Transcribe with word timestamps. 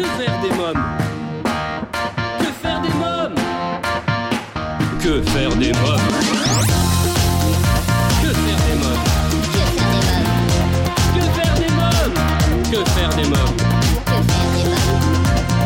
Que 0.00 0.06
faire 0.06 0.40
des 0.40 0.48
mômes 0.56 0.82
Que 2.38 2.46
faire 2.62 2.80
des 2.80 2.88
mômes 2.88 3.34
Que 4.98 5.22
faire 5.30 5.56
des 5.56 5.72
mômes 5.74 6.00
Que 8.22 8.28
faire 8.32 8.60
des 8.64 8.76
mômes 8.80 9.04
Que 11.12 11.20
faire 11.20 11.54
des 11.54 11.70
mômes 11.74 12.14
Que 12.70 12.80
faire 12.86 13.10
des 13.10 13.24
mômes 13.26 13.54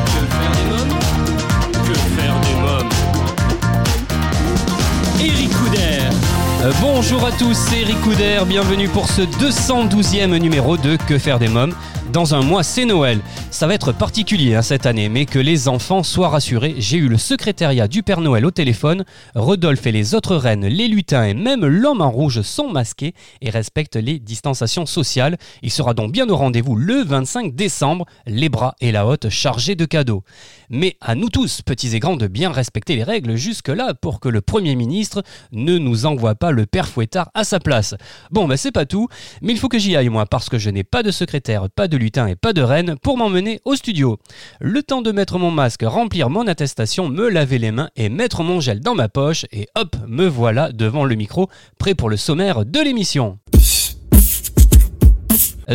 Que 0.05 0.25
faire 0.27 0.55
des 0.55 0.67
mômes 0.69 0.99
Que 1.87 1.95
faire 1.95 2.41
des 2.41 2.55
Euh, 6.65 6.73
bonjour 6.81 7.25
à 7.27 7.31
tous, 7.31 7.55
c'est 7.55 7.83
Eric 7.83 7.99
bienvenue 8.49 8.89
pour 8.89 9.09
ce 9.09 9.23
212e 9.23 10.39
numéro 10.39 10.77
de 10.77 10.97
Que 10.97 11.19
faire 11.19 11.39
des 11.39 11.49
mômes. 11.49 11.75
Dans 12.13 12.35
un 12.35 12.43
mois, 12.43 12.63
c'est 12.63 12.85
Noël. 12.85 13.21
Ça 13.55 13.69
va 13.69 13.75
être 13.75 13.93
particulier 13.93 14.57
hein, 14.57 14.63
cette 14.63 14.85
année, 14.85 15.09
mais 15.09 15.27
que 15.27 15.39
les 15.39 15.69
enfants 15.69 16.03
soient 16.03 16.29
rassurés, 16.29 16.75
j'ai 16.79 16.97
eu 16.97 17.07
le 17.07 17.17
secrétariat 17.17 17.87
du 17.87 18.03
Père 18.03 18.21
Noël 18.21 18.45
au 18.45 18.51
téléphone. 18.51 19.05
Rodolphe 19.37 19.87
et 19.87 19.93
les 19.93 20.17
autres 20.17 20.35
reines, 20.35 20.67
les 20.67 20.89
lutins 20.89 21.23
et 21.23 21.35
même 21.35 21.65
l'homme 21.65 22.01
en 22.01 22.11
rouge 22.11 22.43
sont 22.43 22.69
masqués 22.69 23.15
et 23.41 23.51
respectent 23.51 23.95
les 23.95 24.19
distanciations 24.19 24.87
sociales. 24.87 25.37
Il 25.63 25.71
sera 25.71 25.95
donc 25.95 26.11
bien 26.11 26.29
au 26.29 26.37
rendez-vous 26.37 26.75
le 26.75 27.05
25 27.05 27.55
décembre, 27.55 28.07
les 28.27 28.49
bras 28.49 28.75
et 28.81 28.91
la 28.91 29.07
hotte 29.07 29.29
chargés 29.29 29.77
de 29.77 29.85
cadeaux. 29.85 30.25
Mais 30.69 30.97
à 31.01 31.15
nous 31.15 31.29
tous, 31.29 31.63
petits 31.63 31.95
et 31.95 32.01
grands, 32.01 32.17
de 32.17 32.27
bien 32.27 32.51
respecter 32.51 32.97
les 32.97 33.05
règles 33.05 33.37
jusque-là 33.37 33.95
pour 33.95 34.19
que 34.19 34.29
le 34.29 34.41
Premier 34.41 34.75
ministre 34.75 35.23
ne 35.53 35.79
nous 35.79 36.07
envoie 36.07 36.35
pas 36.35 36.51
le 36.51 36.67
père 36.67 36.89
fouettard 36.89 37.31
à 37.35 37.45
sa 37.45 37.61
place. 37.61 37.95
Bon, 38.33 38.49
ben 38.49 38.57
c'est 38.57 38.73
pas 38.73 38.85
tout, 38.85 39.07
mais 39.43 39.53
il 39.53 39.61
faut 39.61 39.69
que 39.69 39.79
j'y 39.79 39.95
aille 39.95 40.09
moi, 40.09 40.27
parce 40.27 40.49
que 40.49 40.59
je 40.59 40.71
n'ai 40.71 40.83
pas 40.83 41.05
de 41.05 41.13
secrétaire, 41.13 41.71
pas 41.71 41.87
de 41.87 41.97
lutin 41.97 42.27
et 42.27 42.35
pas 42.35 42.53
de 42.53 42.61
reine 42.61 42.97
pour 43.01 43.17
m'emmener 43.17 43.44
au 43.65 43.75
studio. 43.77 44.19
Le 44.61 44.83
temps 44.83 45.03
de 45.03 45.13
mettre 45.13 45.39
mon 45.39 45.51
masque, 45.51 45.83
remplir 45.85 46.31
mon 46.31 46.47
attestation, 46.47 47.09
me 47.09 47.29
laver 47.29 47.59
les 47.59 47.71
mains 47.71 47.91
et 47.97 48.09
mettre 48.09 48.43
mon 48.43 48.61
gel 48.61 48.81
dans 48.81 48.95
ma 48.95 49.09
poche, 49.09 49.47
et 49.53 49.69
hop, 49.75 49.97
me 50.07 50.27
voilà 50.27 50.73
devant 50.73 51.05
le 51.05 51.15
micro, 51.15 51.49
prêt 51.79 51.95
pour 51.95 52.11
le 52.11 52.17
sommaire 52.17 52.65
de 52.65 52.81
l'émission. 52.81 53.39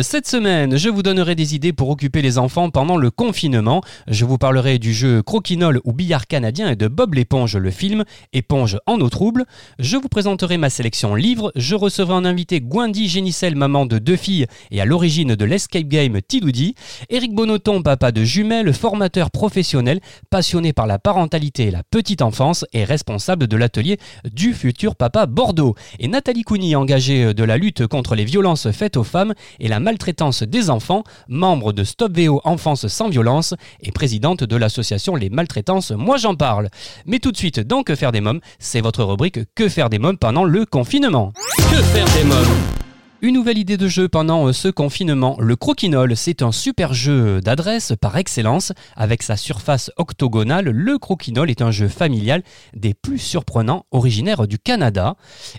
Cette 0.02 0.28
semaine, 0.28 0.76
je 0.76 0.88
vous 0.88 1.02
donnerai 1.02 1.34
des 1.34 1.56
idées 1.56 1.72
pour 1.72 1.90
occuper 1.90 2.22
les 2.22 2.38
enfants 2.38 2.70
pendant 2.70 2.96
le 2.96 3.10
confinement. 3.10 3.82
Je 4.06 4.24
vous 4.24 4.38
parlerai 4.38 4.78
du 4.78 4.94
jeu 4.94 5.20
Croquinole 5.20 5.80
ou 5.82 5.92
Billard 5.92 6.28
canadien 6.28 6.70
et 6.70 6.76
de 6.76 6.86
Bob 6.86 7.14
l'éponge, 7.14 7.56
le 7.56 7.72
film 7.72 8.04
Éponge 8.32 8.78
en 8.86 9.00
eau 9.00 9.08
trouble. 9.08 9.46
Je 9.80 9.96
vous 9.96 10.08
présenterai 10.08 10.58
ma 10.58 10.70
sélection 10.70 11.16
livres. 11.16 11.50
Je 11.56 11.74
recevrai 11.74 12.14
en 12.14 12.24
invité 12.24 12.60
Gwendy 12.60 13.08
Génicel, 13.08 13.56
maman 13.56 13.84
de 13.84 13.98
deux 13.98 14.14
filles 14.14 14.46
et 14.70 14.80
à 14.80 14.84
l'origine 14.84 15.34
de 15.34 15.44
l'escape 15.44 15.88
game 15.88 16.20
Tidoudi. 16.22 16.76
Eric 17.08 17.34
Bonoton, 17.34 17.82
papa 17.82 18.12
de 18.12 18.22
jumelles, 18.22 18.72
formateur 18.72 19.32
professionnel, 19.32 19.98
passionné 20.30 20.72
par 20.72 20.86
la 20.86 21.00
parentalité 21.00 21.64
et 21.64 21.70
la 21.72 21.82
petite 21.82 22.22
enfance 22.22 22.64
et 22.72 22.84
responsable 22.84 23.48
de 23.48 23.56
l'atelier 23.56 23.98
du 24.32 24.54
futur 24.54 24.94
papa 24.94 25.26
Bordeaux. 25.26 25.74
Et 25.98 26.06
Nathalie 26.06 26.44
Cougny, 26.44 26.76
engagée 26.76 27.34
de 27.34 27.42
la 27.44 27.56
lutte 27.56 27.88
contre 27.88 28.14
les 28.14 28.24
violences 28.24 28.70
faites 28.70 28.96
aux 28.96 29.02
femmes 29.02 29.34
et 29.58 29.66
la 29.66 29.79
maltraitance 29.80 30.42
des 30.42 30.70
enfants, 30.70 31.02
membre 31.28 31.72
de 31.72 31.84
Stop 31.84 32.16
VO 32.16 32.40
Enfance 32.44 32.86
sans 32.86 33.08
violence 33.08 33.54
et 33.80 33.90
présidente 33.90 34.44
de 34.44 34.56
l'association 34.56 35.16
Les 35.16 35.30
Maltraitances 35.30 35.90
Moi 35.90 36.16
j'en 36.16 36.34
parle. 36.34 36.68
Mais 37.06 37.18
tout 37.18 37.32
de 37.32 37.36
suite 37.36 37.60
dans 37.60 37.82
Que 37.82 37.94
faire 37.94 38.12
des 38.12 38.20
mômes, 38.20 38.40
c'est 38.58 38.80
votre 38.80 39.02
rubrique 39.02 39.40
Que 39.54 39.68
faire 39.68 39.90
des 39.90 39.98
mômes 39.98 40.18
pendant 40.18 40.44
le 40.44 40.64
confinement. 40.66 41.32
Que 41.56 41.82
faire 41.82 42.06
des 42.14 42.24
mômes? 42.24 42.79
Une 43.22 43.34
nouvelle 43.34 43.58
idée 43.58 43.76
de 43.76 43.86
jeu 43.86 44.08
pendant 44.08 44.46
euh, 44.46 44.54
ce 44.54 44.68
confinement. 44.68 45.36
Le 45.40 45.54
croquinole, 45.54 46.16
c'est 46.16 46.40
un 46.40 46.52
super 46.52 46.94
jeu 46.94 47.42
d'adresse 47.42 47.92
par 48.00 48.16
excellence. 48.16 48.72
Avec 48.96 49.22
sa 49.22 49.36
surface 49.36 49.90
octogonale, 49.98 50.70
le 50.70 50.96
croquinole 50.96 51.50
est 51.50 51.60
un 51.60 51.70
jeu 51.70 51.88
familial 51.88 52.42
des 52.74 52.94
plus 52.94 53.18
surprenants, 53.18 53.84
originaire 53.90 54.48
du 54.48 54.58
Canada. 54.58 55.16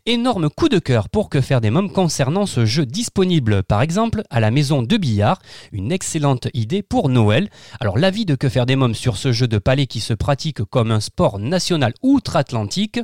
Énorme 0.07 0.49
coup 0.49 0.69
de 0.69 0.79
cœur 0.79 1.07
pour 1.07 1.29
que 1.29 1.39
faire 1.39 1.61
des 1.61 1.69
mômes 1.69 1.91
concernant 1.91 2.47
ce 2.47 2.65
jeu 2.65 2.87
disponible 2.87 3.61
par 3.61 3.83
exemple 3.83 4.23
à 4.31 4.39
la 4.39 4.49
maison 4.49 4.81
de 4.81 4.97
billard. 4.97 5.39
Une 5.71 5.91
excellente 5.91 6.47
idée 6.55 6.81
pour 6.81 7.09
Noël. 7.09 7.51
Alors 7.79 7.99
l'avis 7.99 8.25
de 8.25 8.33
que 8.33 8.49
faire 8.49 8.65
des 8.65 8.75
mômes 8.75 8.95
sur 8.95 9.17
ce 9.17 9.31
jeu 9.31 9.47
de 9.47 9.59
palais 9.59 9.85
qui 9.85 9.99
se 9.99 10.15
pratique 10.15 10.63
comme 10.63 10.89
un 10.89 10.99
sport 10.99 11.37
national 11.37 11.93
outre-Atlantique. 12.01 12.99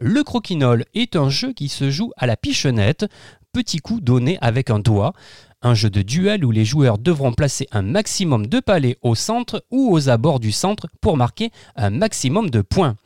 Le 0.00 0.24
croquinole 0.24 0.84
est 0.94 1.14
un 1.14 1.30
jeu 1.30 1.52
qui 1.52 1.68
se 1.68 1.90
joue 1.90 2.10
à 2.16 2.26
la 2.26 2.36
pichonnette 2.36 3.06
petit 3.52 3.78
coup 3.78 4.00
donné 4.00 4.38
avec 4.40 4.70
un 4.70 4.78
doigt. 4.78 5.12
Un 5.62 5.74
jeu 5.74 5.90
de 5.90 6.00
duel 6.00 6.44
où 6.44 6.50
les 6.50 6.64
joueurs 6.64 6.96
devront 6.96 7.32
placer 7.32 7.66
un 7.70 7.82
maximum 7.82 8.46
de 8.46 8.60
palets 8.60 8.96
au 9.02 9.14
centre 9.14 9.62
ou 9.70 9.92
aux 9.92 10.08
abords 10.08 10.40
du 10.40 10.52
centre 10.52 10.86
pour 11.02 11.18
marquer 11.18 11.50
un 11.76 11.90
maximum 11.90 12.48
de 12.48 12.62
points. 12.62 12.96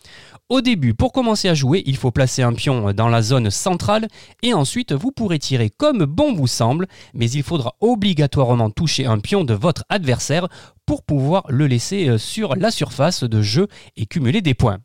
Au 0.50 0.60
début, 0.60 0.94
pour 0.94 1.12
commencer 1.12 1.48
à 1.48 1.54
jouer, 1.54 1.82
il 1.86 1.96
faut 1.96 2.10
placer 2.10 2.42
un 2.42 2.52
pion 2.52 2.92
dans 2.92 3.08
la 3.08 3.22
zone 3.22 3.50
centrale 3.50 4.06
et 4.42 4.54
ensuite 4.54 4.92
vous 4.92 5.10
pourrez 5.10 5.38
tirer 5.38 5.70
comme 5.70 6.04
bon 6.04 6.34
vous 6.34 6.46
semble, 6.46 6.86
mais 7.12 7.28
il 7.30 7.42
faudra 7.42 7.74
obligatoirement 7.80 8.70
toucher 8.70 9.06
un 9.06 9.18
pion 9.18 9.42
de 9.42 9.54
votre 9.54 9.84
adversaire 9.88 10.48
pour 10.86 11.02
pouvoir 11.02 11.44
le 11.48 11.66
laisser 11.66 12.08
euh, 12.08 12.18
sur 12.18 12.56
la 12.56 12.70
surface 12.70 13.24
de 13.24 13.42
jeu 13.42 13.68
et 13.96 14.06
cumuler 14.06 14.42
des 14.42 14.54
points. 14.54 14.78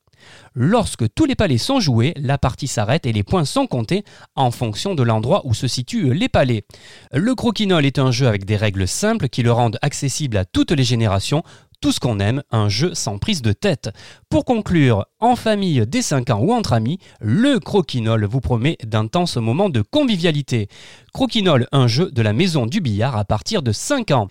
Lorsque 0.56 1.14
tous 1.14 1.26
les 1.26 1.36
palets 1.36 1.58
sont 1.58 1.80
joués, 1.80 2.14
la 2.18 2.38
partie 2.38 2.68
s'arrête 2.68 3.06
et 3.06 3.14
les 3.14 3.24
points 3.24 3.46
sont 3.46 3.68
comptés 3.68 4.04
en 4.36 4.52
fonction 4.52 4.96
de 4.96 5.04
l'endroit 5.04 5.42
où 5.46 5.54
se 5.54 5.68
situent 5.68 6.14
les 6.14 6.30
palets. 6.30 6.66
Le 7.14 7.36
croquinole 7.36 7.86
est 7.86 8.00
un 8.00 8.12
jeu 8.12 8.28
avec 8.28 8.46
des 8.46 8.58
règles 8.58 8.88
simples 8.88 9.30
qui 9.30 9.44
le 9.44 9.52
rendent 9.52 9.80
accessible 9.82 10.38
à 10.38 10.46
toutes 10.46 10.72
les 10.72 10.84
générations. 10.84 11.44
Tout 11.82 11.94
ce 11.94 12.02
qu'on 12.02 12.20
aime, 12.20 12.44
un 12.52 12.68
jeu 12.68 12.94
sans 12.94 13.20
prise 13.20 13.42
de 13.42 13.54
tête. 13.54 13.90
Pour 14.28 14.44
conclure, 14.44 15.06
en 15.22 15.38
famille 15.38 15.86
dès 15.88 16.02
5 16.02 16.30
ans 16.30 16.40
ou 16.42 16.52
entre 16.52 16.74
amis, 16.74 17.00
le 17.22 17.58
croquinole 17.60 18.26
vous 18.26 18.42
promet 18.42 18.78
d'intenses 18.84 19.38
moments 19.38 19.70
de 19.70 19.82
convivialité. 19.82 20.68
Croquinole, 21.14 21.68
un 21.72 21.88
jeu 21.88 22.12
de 22.12 22.22
la 22.22 22.34
maison 22.34 22.66
du 22.66 22.82
billard 22.82 23.16
à 23.16 23.24
partir 23.24 23.62
de 23.62 23.72
5 23.72 24.12
ans. 24.12 24.28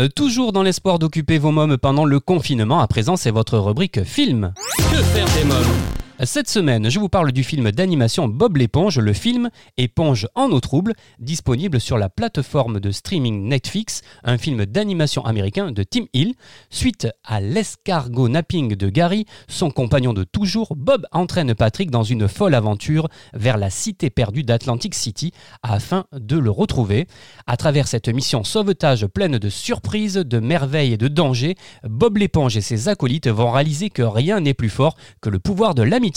Euh, 0.00 0.08
toujours 0.08 0.52
dans 0.52 0.62
l'espoir 0.62 1.00
d'occuper 1.00 1.38
vos 1.38 1.50
mômes 1.50 1.76
pendant 1.76 2.04
le 2.04 2.20
confinement, 2.20 2.78
à 2.78 2.86
présent 2.86 3.16
c'est 3.16 3.32
votre 3.32 3.58
rubrique 3.58 4.04
film. 4.04 4.52
Que 4.76 5.02
faire 5.02 5.26
des 5.36 5.44
mômes? 5.44 6.07
Cette 6.24 6.50
semaine, 6.50 6.90
je 6.90 6.98
vous 6.98 7.08
parle 7.08 7.30
du 7.30 7.44
film 7.44 7.70
d'animation 7.70 8.26
Bob 8.26 8.56
l'éponge, 8.56 8.98
le 8.98 9.12
film 9.12 9.50
Éponge 9.76 10.26
en 10.34 10.50
eau 10.50 10.58
trouble, 10.58 10.94
disponible 11.20 11.80
sur 11.80 11.96
la 11.96 12.08
plateforme 12.08 12.80
de 12.80 12.90
streaming 12.90 13.44
Netflix, 13.44 14.02
un 14.24 14.36
film 14.36 14.66
d'animation 14.66 15.24
américain 15.24 15.70
de 15.70 15.84
Tim 15.84 16.06
Hill. 16.14 16.34
Suite 16.70 17.06
à 17.22 17.40
l'escargot 17.40 18.28
napping 18.28 18.74
de 18.74 18.88
Gary, 18.88 19.26
son 19.46 19.70
compagnon 19.70 20.12
de 20.12 20.24
toujours, 20.24 20.74
Bob 20.74 21.06
entraîne 21.12 21.54
Patrick 21.54 21.88
dans 21.88 22.02
une 22.02 22.26
folle 22.26 22.56
aventure 22.56 23.06
vers 23.32 23.56
la 23.56 23.70
cité 23.70 24.10
perdue 24.10 24.42
d'Atlantic 24.42 24.96
City 24.96 25.30
afin 25.62 26.04
de 26.12 26.36
le 26.36 26.50
retrouver. 26.50 27.06
À 27.46 27.56
travers 27.56 27.86
cette 27.86 28.08
mission 28.08 28.42
sauvetage 28.42 29.06
pleine 29.06 29.38
de 29.38 29.48
surprises, 29.48 30.14
de 30.14 30.40
merveilles 30.40 30.94
et 30.94 30.98
de 30.98 31.06
dangers, 31.06 31.54
Bob 31.84 32.16
l'éponge 32.16 32.56
et 32.56 32.60
ses 32.60 32.88
acolytes 32.88 33.28
vont 33.28 33.52
réaliser 33.52 33.88
que 33.88 34.02
rien 34.02 34.40
n'est 34.40 34.52
plus 34.52 34.68
fort 34.68 34.96
que 35.20 35.30
le 35.30 35.38
pouvoir 35.38 35.76
de 35.76 35.82
l'amitié. 35.82 36.07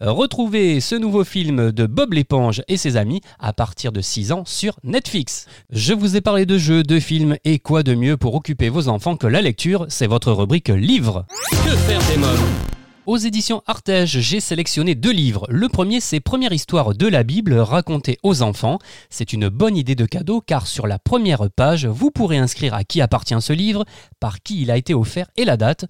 Retrouvez 0.00 0.80
ce 0.80 0.94
nouveau 0.94 1.24
film 1.24 1.72
de 1.72 1.86
Bob 1.86 2.12
l'éponge 2.12 2.62
et 2.68 2.76
ses 2.76 2.96
amis 2.96 3.20
à 3.38 3.52
partir 3.52 3.92
de 3.92 4.00
6 4.00 4.32
ans 4.32 4.44
sur 4.44 4.78
Netflix. 4.84 5.46
Je 5.70 5.94
vous 5.94 6.16
ai 6.16 6.20
parlé 6.20 6.46
de 6.46 6.58
jeux, 6.58 6.82
de 6.82 7.00
films 7.00 7.36
et 7.44 7.58
quoi 7.58 7.82
de 7.82 7.94
mieux 7.94 8.16
pour 8.16 8.34
occuper 8.34 8.68
vos 8.68 8.88
enfants 8.88 9.16
que 9.16 9.26
la 9.26 9.40
lecture, 9.40 9.86
c'est 9.88 10.06
votre 10.06 10.32
rubrique 10.32 10.68
livre. 10.68 11.24
Que 11.64 11.76
faire 11.76 12.00
des 12.10 12.18
mômes? 12.18 12.66
Aux 13.06 13.18
éditions 13.18 13.62
Artege, 13.66 14.18
j'ai 14.18 14.40
sélectionné 14.40 14.96
deux 14.96 15.12
livres. 15.12 15.46
Le 15.48 15.68
premier, 15.68 16.00
c'est 16.00 16.18
Première 16.18 16.52
histoire 16.52 16.92
de 16.92 17.06
la 17.06 17.22
Bible 17.22 17.54
racontée 17.54 18.18
aux 18.24 18.42
enfants. 18.42 18.80
C'est 19.10 19.32
une 19.32 19.48
bonne 19.48 19.76
idée 19.76 19.94
de 19.94 20.06
cadeau 20.06 20.40
car 20.40 20.66
sur 20.66 20.88
la 20.88 20.98
première 20.98 21.48
page, 21.48 21.86
vous 21.86 22.10
pourrez 22.10 22.36
inscrire 22.36 22.74
à 22.74 22.82
qui 22.82 23.00
appartient 23.00 23.40
ce 23.40 23.52
livre, 23.52 23.84
par 24.18 24.42
qui 24.42 24.60
il 24.62 24.72
a 24.72 24.76
été 24.76 24.92
offert 24.92 25.28
et 25.36 25.44
la 25.44 25.56
date. 25.56 25.84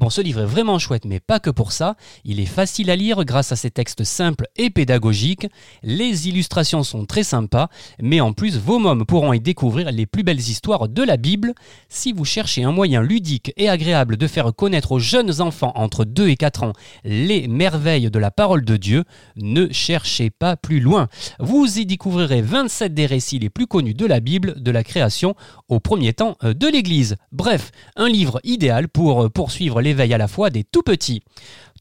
Bon, 0.00 0.08
ce 0.08 0.22
livre 0.22 0.40
est 0.40 0.46
vraiment 0.46 0.78
chouette, 0.78 1.04
mais 1.04 1.20
pas 1.20 1.40
que 1.40 1.50
pour 1.50 1.72
ça. 1.72 1.94
Il 2.24 2.40
est 2.40 2.46
facile 2.46 2.90
à 2.90 2.96
lire 2.96 3.22
grâce 3.26 3.52
à 3.52 3.56
ses 3.56 3.70
textes 3.70 4.02
simples 4.02 4.46
et 4.56 4.70
pédagogiques. 4.70 5.46
Les 5.82 6.26
illustrations 6.26 6.82
sont 6.82 7.04
très 7.04 7.22
sympas, 7.22 7.68
mais 8.00 8.22
en 8.22 8.32
plus, 8.32 8.56
vos 8.56 8.78
mômes 8.78 9.04
pourront 9.04 9.34
y 9.34 9.40
découvrir 9.40 9.92
les 9.92 10.06
plus 10.06 10.22
belles 10.22 10.40
histoires 10.40 10.88
de 10.88 11.02
la 11.02 11.18
Bible. 11.18 11.52
Si 11.90 12.14
vous 12.14 12.24
cherchez 12.24 12.64
un 12.64 12.72
moyen 12.72 13.02
ludique 13.02 13.52
et 13.58 13.68
agréable 13.68 14.16
de 14.16 14.26
faire 14.26 14.54
connaître 14.54 14.92
aux 14.92 14.98
jeunes 14.98 15.42
enfants 15.42 15.72
entre 15.74 16.06
2 16.06 16.30
et 16.30 16.36
4 16.36 16.62
ans 16.62 16.72
les 17.04 17.46
merveilles 17.46 18.10
de 18.10 18.18
la 18.18 18.30
parole 18.30 18.64
de 18.64 18.78
Dieu, 18.78 19.04
ne 19.36 19.70
cherchez 19.70 20.30
pas 20.30 20.56
plus 20.56 20.80
loin. 20.80 21.08
Vous 21.40 21.78
y 21.78 21.84
découvrirez 21.84 22.40
27 22.40 22.94
des 22.94 23.04
récits 23.04 23.38
les 23.38 23.50
plus 23.50 23.66
connus 23.66 23.92
de 23.92 24.06
la 24.06 24.20
Bible, 24.20 24.62
de 24.62 24.70
la 24.70 24.82
création 24.82 25.34
au 25.68 25.78
premier 25.78 26.14
temps 26.14 26.38
euh, 26.42 26.54
de 26.54 26.68
l'Église. 26.68 27.16
Bref, 27.32 27.70
un 27.96 28.08
livre 28.08 28.40
idéal 28.44 28.88
pour 28.88 29.24
euh, 29.24 29.28
poursuivre 29.28 29.82
l'éveil 29.90 30.14
à 30.14 30.18
la 30.18 30.28
foi 30.28 30.50
des 30.50 30.64
tout 30.64 30.82
petits. 30.82 31.22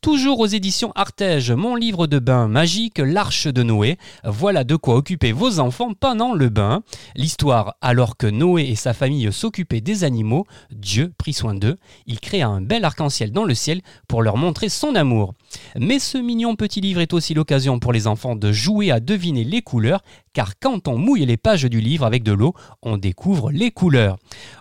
Toujours 0.02 0.40
aux 0.40 0.46
éditions 0.46 0.94
Artege, 0.96 1.52
mon 1.52 1.76
livre 1.76 2.08
de 2.08 2.20
bain 2.20 2.48
magique, 2.48 3.00
L'Arche 3.00 3.48
de 3.48 3.64
Noé. 3.64 3.98
Voilà 4.24 4.64
de 4.64 4.78
quoi 4.78 4.96
occuper 4.96 5.34
vos 5.34 5.60
enfants 5.60 5.92
pendant 5.94 6.34
le 6.34 6.48
bain. 6.48 6.84
L'histoire, 7.18 7.76
alors 7.82 8.16
que 8.16 8.28
Noé 8.28 8.64
et 8.64 8.76
sa 8.76 8.94
famille 8.94 9.34
s'occupaient 9.34 9.82
des 9.82 10.06
animaux, 10.06 10.46
Dieu 10.72 11.12
prit 11.18 11.34
soin 11.34 11.54
d'eux. 11.54 11.76
Il 12.06 12.22
créa 12.22 12.48
un 12.48 12.62
bel 12.62 12.86
arc-en-ciel 12.86 13.34
dans 13.34 13.44
le 13.44 13.54
ciel 13.54 13.82
pour 14.08 14.22
leur 14.22 14.38
montrer 14.38 14.70
son 14.70 14.96
amour. 14.96 15.34
Mais 15.78 16.00
ce 16.00 16.18
mignon 16.18 16.56
petit 16.56 16.80
livre 16.80 17.02
est 17.02 17.14
aussi 17.14 17.34
l'occasion 17.34 17.80
pour 17.80 17.92
les 17.92 18.08
enfants 18.08 18.38
de 18.38 18.54
jouer 18.54 18.92
à 18.92 19.02
deviner 19.02 19.44
les 19.44 19.62
couleurs, 19.62 20.02
car 20.32 20.60
quand 20.60 20.88
on 20.88 20.98
mouille 20.98 21.26
les 21.26 21.38
pages 21.38 21.66
du 21.66 21.82
livre 21.82 22.06
avec 22.06 22.24
de 22.24 22.32
l'eau, 22.32 22.54
on 22.82 22.98
découvre 22.98 23.52
les 23.52 23.72
couleurs. 23.72 24.18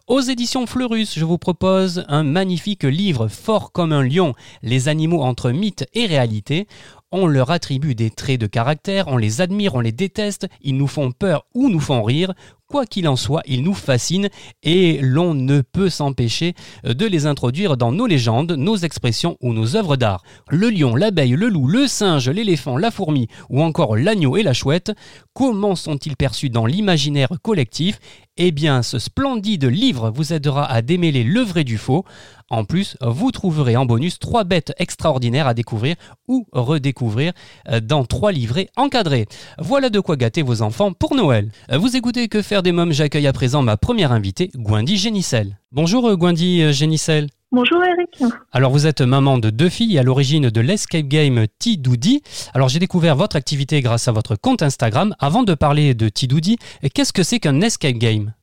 Aux 0.08 0.20
éditions 0.20 0.67
Fleurus, 0.67 1.17
je 1.17 1.25
vous 1.25 1.38
propose 1.38 2.05
un 2.08 2.25
magnifique 2.25 2.85
livre 2.85 3.29
fort 3.29 3.70
comme 3.70 3.93
un 3.93 4.02
lion, 4.02 4.35
les 4.62 4.88
animaux 4.88 5.23
entre 5.28 5.50
mythe 5.50 5.86
et 5.94 6.06
réalité. 6.06 6.66
On 7.10 7.26
leur 7.26 7.50
attribue 7.50 7.94
des 7.94 8.10
traits 8.10 8.40
de 8.40 8.46
caractère, 8.46 9.08
on 9.08 9.16
les 9.16 9.40
admire, 9.40 9.75
on 9.75 9.80
les 9.80 9.92
déteste, 9.92 10.46
ils 10.60 10.76
nous 10.76 10.86
font 10.86 11.10
peur 11.10 11.46
ou 11.54 11.70
nous 11.70 11.80
font 11.80 12.02
rire. 12.02 12.34
Quoi 12.66 12.84
qu'il 12.84 13.08
en 13.08 13.16
soit, 13.16 13.40
ils 13.46 13.62
nous 13.62 13.72
fascinent 13.72 14.28
et 14.62 14.98
l'on 15.00 15.32
ne 15.32 15.62
peut 15.62 15.88
s'empêcher 15.88 16.52
de 16.84 17.06
les 17.06 17.25
introduire 17.25 17.78
dans 17.78 17.92
nos 17.92 18.06
légendes, 18.06 18.52
nos 18.52 18.76
expressions 18.76 19.38
ou 19.40 19.54
nos 19.54 19.75
œuvres 19.75 19.96
d'art. 19.96 20.22
Le 20.50 20.69
lion, 20.69 20.94
l'abeille, 20.94 21.30
le 21.30 21.48
loup, 21.48 21.66
le 21.66 21.86
singe, 21.86 22.28
l'éléphant, 22.28 22.76
la 22.76 22.90
fourmi 22.90 23.26
ou 23.48 23.62
encore 23.62 23.96
l'agneau 23.96 24.36
et 24.36 24.42
la 24.42 24.52
chouette, 24.52 24.92
comment 25.32 25.76
sont-ils 25.76 26.16
perçus 26.16 26.50
dans 26.50 26.66
l'imaginaire 26.66 27.30
collectif 27.40 28.00
eh 28.38 28.52
bien, 28.52 28.82
ce 28.82 28.99
splendide 28.99 29.64
livre 29.64 30.11
vous 30.11 30.32
aidera 30.32 30.64
à 30.70 30.81
démêler 30.81 31.25
le 31.25 31.40
vrai 31.40 31.64
du 31.64 31.76
faux. 31.76 32.05
En 32.50 32.64
plus, 32.64 32.96
vous 33.00 33.31
trouverez 33.31 33.76
en 33.76 33.85
bonus 33.85 34.19
trois 34.19 34.44
bêtes 34.44 34.73
extraordinaires 34.79 35.46
à 35.46 35.55
découvrir 35.55 35.96
ou 36.29 36.46
redécouvrir 36.52 37.32
euh, 37.69 37.81
dans 37.81 38.05
trois 38.05 38.32
livrets 38.32 38.70
encadrés. 38.76 39.26
Voilà 39.58 39.90
de 39.90 40.00
quoi 40.00 40.17
gâter 40.17 40.43
vos 40.43 40.62
enfants 40.62 40.93
pour 40.93 41.14
Noël. 41.14 41.50
Vous 41.70 41.96
écoutez 41.96 42.29
Que 42.29 42.40
faire 42.40 42.62
des 42.62 42.73
mômes? 42.73 42.93
J'accueille 42.93 43.26
à 43.26 43.32
présent 43.32 43.62
ma 43.62 43.76
première 43.76 44.12
invitée, 44.12 44.50
Gwendy 44.55 44.96
Génicel. 44.96 45.58
Bonjour 45.73 46.08
euh, 46.08 46.17
Gwendy 46.17 46.62
euh, 46.62 46.73
Génicel. 46.73 47.29
Bonjour 47.50 47.83
Eric. 47.83 48.23
Alors 48.53 48.73
vous 48.73 48.87
êtes 48.87 49.00
maman 49.00 49.39
de 49.39 49.49
deux 49.49 49.71
filles 49.71 49.99
à 49.99 50.03
l'origine 50.03 50.50
de 50.50 50.61
l'escape 50.61 51.06
game 51.06 51.47
Tidoudi. 51.59 52.21
Alors 52.53 52.69
j'ai 52.69 52.79
découvert 52.79 53.17
votre 53.17 53.37
activité 53.37 53.81
grâce 53.81 54.06
à 54.06 54.12
votre 54.12 54.37
compte 54.37 54.62
Instagram. 54.62 55.15
Avant 55.19 55.45
de 55.45 55.55
parler 55.55 55.95
de 55.95 56.11
Tidoudi, 56.11 56.59
qu'est-ce 56.95 57.15
que 57.15 57.23
c'est 57.23 57.39
qu'un 57.39 57.62
escape 57.62 57.95
game? 57.95 58.35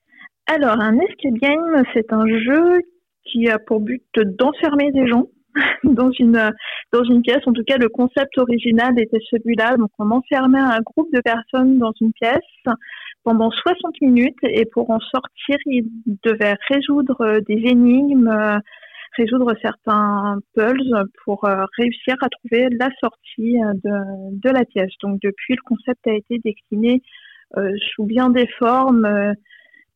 Alors 0.47 0.79
un 0.81 0.97
escape 0.97 1.35
game, 1.39 1.83
c'est 1.93 2.11
un 2.11 2.25
jeu 2.25 2.81
qui 3.25 3.47
a 3.47 3.59
pour 3.59 3.79
but 3.79 4.01
d'enfermer 4.15 4.91
des 4.91 5.07
gens 5.07 5.27
dans 5.83 6.09
une 6.09 6.51
dans 6.91 7.03
une 7.03 7.21
pièce. 7.21 7.45
En 7.45 7.53
tout 7.53 7.63
cas, 7.63 7.77
le 7.77 7.89
concept 7.89 8.35
original 8.39 8.99
était 8.99 9.21
celui-là. 9.29 9.77
Donc 9.77 9.91
on 9.99 10.09
enfermait 10.09 10.57
un 10.59 10.79
groupe 10.81 11.13
de 11.13 11.21
personnes 11.21 11.77
dans 11.77 11.93
une 12.01 12.11
pièce 12.13 12.39
pendant 13.23 13.51
60 13.51 14.01
minutes 14.01 14.37
et 14.43 14.65
pour 14.65 14.89
en 14.89 14.99
sortir, 14.99 15.57
ils 15.67 15.85
devaient 16.23 16.55
résoudre 16.69 17.39
des 17.47 17.61
énigmes 17.69 18.61
résoudre 19.17 19.53
certains 19.61 20.37
puzzles 20.53 21.05
pour 21.23 21.45
euh, 21.45 21.65
réussir 21.77 22.15
à 22.21 22.29
trouver 22.29 22.69
la 22.79 22.89
sortie 22.99 23.57
euh, 23.63 23.73
de, 23.83 24.39
de, 24.39 24.49
la 24.49 24.65
pièce. 24.65 24.91
Donc 25.01 25.19
depuis, 25.21 25.55
le 25.55 25.61
concept 25.63 26.05
a 26.07 26.13
été 26.13 26.39
décliné 26.43 27.01
euh, 27.57 27.71
sous 27.93 28.05
bien 28.05 28.29
des 28.29 28.47
formes. 28.59 29.07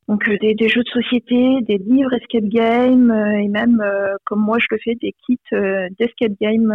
donc 0.08 0.28
des, 0.42 0.56
des, 0.56 0.70
jeux 0.70 0.84
de 0.84 0.90
société, 0.90 1.62
des 1.62 1.78
livres 1.78 2.14
escape 2.14 2.46
game 2.46 3.12
et 3.42 3.48
même, 3.48 3.84
comme 4.26 4.42
moi 4.42 4.58
je 4.60 4.68
le 4.72 4.78
fais, 4.84 4.96
des 4.96 5.14
kits 5.26 5.40
d'escape 6.00 6.34
game 6.40 6.72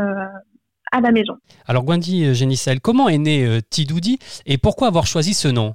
à 0.93 1.01
la 1.01 1.11
maison. 1.11 1.35
Alors 1.67 1.85
Gwendy 1.85 2.35
Génicel, 2.35 2.81
comment 2.81 3.09
est 3.09 3.19
né 3.19 3.61
Tidoudi 3.71 4.19
et 4.47 4.59
pourquoi 4.59 4.89
avoir 4.89 5.07
choisi 5.07 5.35
ce 5.35 5.49
nom? 5.49 5.75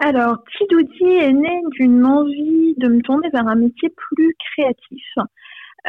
Alors, 0.00 0.36
Tidoudi 0.56 1.04
est 1.04 1.32
né 1.32 1.60
d'une 1.78 2.04
envie 2.04 2.74
de 2.78 2.88
me 2.88 3.00
tourner 3.02 3.28
vers 3.32 3.46
un 3.46 3.54
métier 3.54 3.88
plus 3.90 4.34
créatif. 4.52 5.04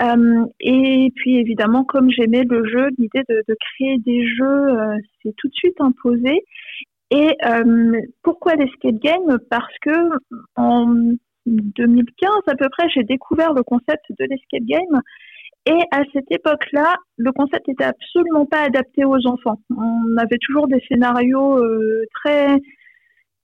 Euh, 0.02 0.46
et 0.60 1.12
puis 1.16 1.38
évidemment, 1.38 1.84
comme 1.84 2.10
j'aimais 2.12 2.44
le 2.44 2.68
jeu, 2.68 2.90
l'idée 2.98 3.24
de, 3.30 3.56
créer 3.78 3.98
des 4.00 4.28
jeux 4.28 4.44
euh, 4.44 4.98
s'est 5.24 5.34
tout 5.38 5.48
de 5.48 5.54
suite 5.54 5.80
imposée. 5.80 6.44
Et 7.12 7.30
euh, 7.46 8.02
pourquoi 8.24 8.56
l'escape 8.56 8.96
game? 8.96 9.38
Parce 9.50 9.74
que 9.82 9.92
en 10.56 10.94
2015 11.46 12.30
à 12.48 12.56
peu 12.56 12.68
près, 12.70 12.90
j'ai 12.90 13.04
découvert 13.04 13.54
le 13.54 13.64
concept 13.64 14.04
de 14.18 14.26
l'escape 14.26 14.64
game. 14.64 15.02
Et 15.68 15.80
à 15.92 16.04
cette 16.14 16.30
époque-là, 16.30 16.96
le 17.18 17.32
concept 17.32 17.68
n'était 17.68 17.86
absolument 17.86 18.46
pas 18.46 18.62
adapté 18.62 19.04
aux 19.04 19.26
enfants. 19.26 19.60
On 19.76 20.18
avait 20.18 20.38
toujours 20.46 20.68
des 20.68 20.80
scénarios 20.88 21.58
euh, 21.58 22.04
très 22.24 22.60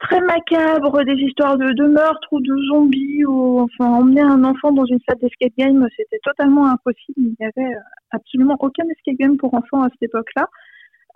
très 0.01 0.21
macabre, 0.21 1.03
des 1.05 1.21
histoires 1.21 1.57
de, 1.57 1.71
de 1.73 1.87
meurtre 1.87 2.27
ou 2.31 2.41
de 2.41 2.55
zombies, 2.69 3.25
ou 3.25 3.59
enfin 3.59 3.85
emmener 3.85 4.21
un 4.21 4.43
enfant 4.43 4.71
dans 4.71 4.85
une 4.85 4.99
salle 5.07 5.19
d'escape 5.19 5.53
game, 5.57 5.87
c'était 5.95 6.19
totalement 6.23 6.67
impossible. 6.67 7.17
Il 7.17 7.35
n'y 7.39 7.45
avait 7.45 7.73
euh, 7.73 7.79
absolument 8.11 8.57
aucun 8.59 8.83
escape 8.89 9.15
game 9.15 9.37
pour 9.37 9.53
enfants 9.53 9.83
à 9.83 9.89
cette 9.89 10.09
époque-là. 10.09 10.47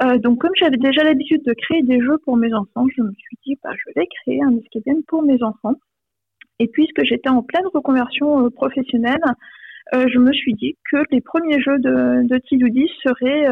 Euh, 0.03 0.17
donc 0.17 0.39
comme 0.39 0.51
j'avais 0.55 0.77
déjà 0.77 1.03
l'habitude 1.03 1.43
de 1.45 1.53
créer 1.53 1.81
des 1.83 1.99
jeux 1.99 2.17
pour 2.25 2.37
mes 2.37 2.53
enfants, 2.53 2.85
je 2.95 3.01
me 3.01 3.11
suis 3.13 3.37
dit 3.45 3.57
bah, 3.63 3.71
je 3.73 3.99
vais 3.99 4.07
créer 4.07 4.41
un 4.43 4.55
escape 4.57 4.83
game 4.85 5.03
pour 5.07 5.23
mes 5.23 5.41
enfants. 5.41 5.75
Et 6.59 6.67
puisque 6.67 7.03
j'étais 7.03 7.29
en 7.29 7.43
pleine 7.43 7.67
reconversion 7.73 8.45
euh, 8.45 8.49
professionnelle, 8.49 9.23
je 9.93 10.17
me 10.17 10.33
suis 10.33 10.55
dit 10.55 10.75
que 10.91 10.97
les 11.11 11.21
premiers 11.21 11.61
jeux 11.61 11.77
de, 11.77 12.27
de 12.27 12.38
Tidoudi 12.39 12.89
seraient, 13.03 13.45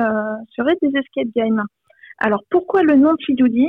seraient 0.55 0.75
des 0.81 0.89
escape 0.97 1.27
games. 1.35 1.63
Alors 2.23 2.41
pourquoi 2.49 2.83
le 2.83 2.95
nom 2.95 3.13
Tidoudi 3.25 3.67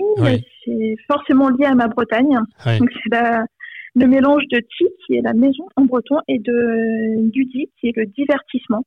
C'est 0.64 0.94
forcément 1.08 1.48
lié 1.50 1.66
à 1.66 1.74
ma 1.74 1.88
Bretagne. 1.88 2.38
Donc 2.78 2.88
c'est 3.02 3.18
le 3.96 4.06
mélange 4.06 4.42
de 4.50 4.58
Ti 4.58 4.86
qui 5.06 5.14
est 5.16 5.22
la 5.22 5.34
maison 5.34 5.64
en 5.76 5.84
breton 5.84 6.16
et 6.28 6.38
de 6.38 7.30
Dudi 7.30 7.70
qui 7.80 7.88
est 7.88 7.96
le 7.96 8.06
divertissement. 8.06 8.82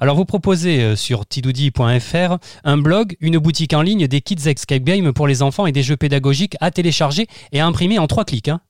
Alors 0.00 0.16
vous 0.16 0.24
proposez 0.24 0.82
euh, 0.82 0.96
sur 0.96 1.26
tidoudi.fr 1.26 2.38
un 2.64 2.78
blog, 2.78 3.16
une 3.20 3.38
boutique 3.38 3.74
en 3.74 3.82
ligne, 3.82 4.06
des 4.06 4.20
kits 4.20 4.34
Escape 4.34 4.82
Game 4.82 5.12
pour 5.12 5.28
les 5.28 5.42
enfants 5.42 5.66
et 5.66 5.72
des 5.72 5.82
jeux 5.82 5.96
pédagogiques 5.96 6.56
à 6.60 6.70
télécharger 6.70 7.26
et 7.52 7.60
à 7.60 7.66
imprimer 7.66 7.98
en 7.98 8.06
trois 8.06 8.24
clics. 8.24 8.48
Hein. 8.48 8.60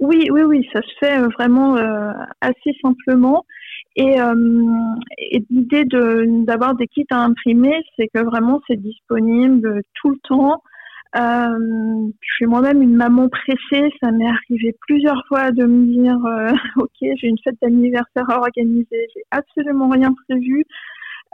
oui, 0.00 0.28
oui, 0.30 0.42
oui, 0.42 0.66
ça 0.72 0.80
se 0.80 0.92
fait 1.00 1.18
euh, 1.18 1.28
vraiment 1.38 1.76
euh, 1.76 2.12
assez 2.40 2.72
simplement. 2.82 3.44
Et, 3.96 4.20
euh, 4.20 4.64
et 5.18 5.44
l'idée 5.50 5.84
d'avoir 5.84 6.76
des 6.76 6.86
kits 6.86 7.06
à 7.10 7.20
imprimer, 7.20 7.74
c'est 7.96 8.08
que 8.14 8.22
vraiment 8.22 8.60
c'est 8.68 8.80
disponible 8.80 9.82
tout 9.94 10.10
le 10.10 10.18
temps. 10.22 10.62
Euh, 11.16 12.10
je 12.20 12.34
suis 12.34 12.46
moi-même 12.46 12.82
une 12.82 12.94
maman 12.94 13.28
pressée. 13.28 13.90
Ça 14.02 14.12
m'est 14.12 14.28
arrivé 14.28 14.76
plusieurs 14.86 15.24
fois 15.26 15.50
de 15.50 15.64
me 15.64 15.86
dire 15.86 16.18
euh, 16.26 16.52
Ok, 16.76 16.90
j'ai 17.00 17.28
une 17.28 17.38
fête 17.42 17.56
d'anniversaire 17.62 18.28
à 18.30 18.38
organiser, 18.38 18.86
j'ai 19.14 19.22
absolument 19.30 19.88
rien 19.88 20.14
prévu. 20.28 20.64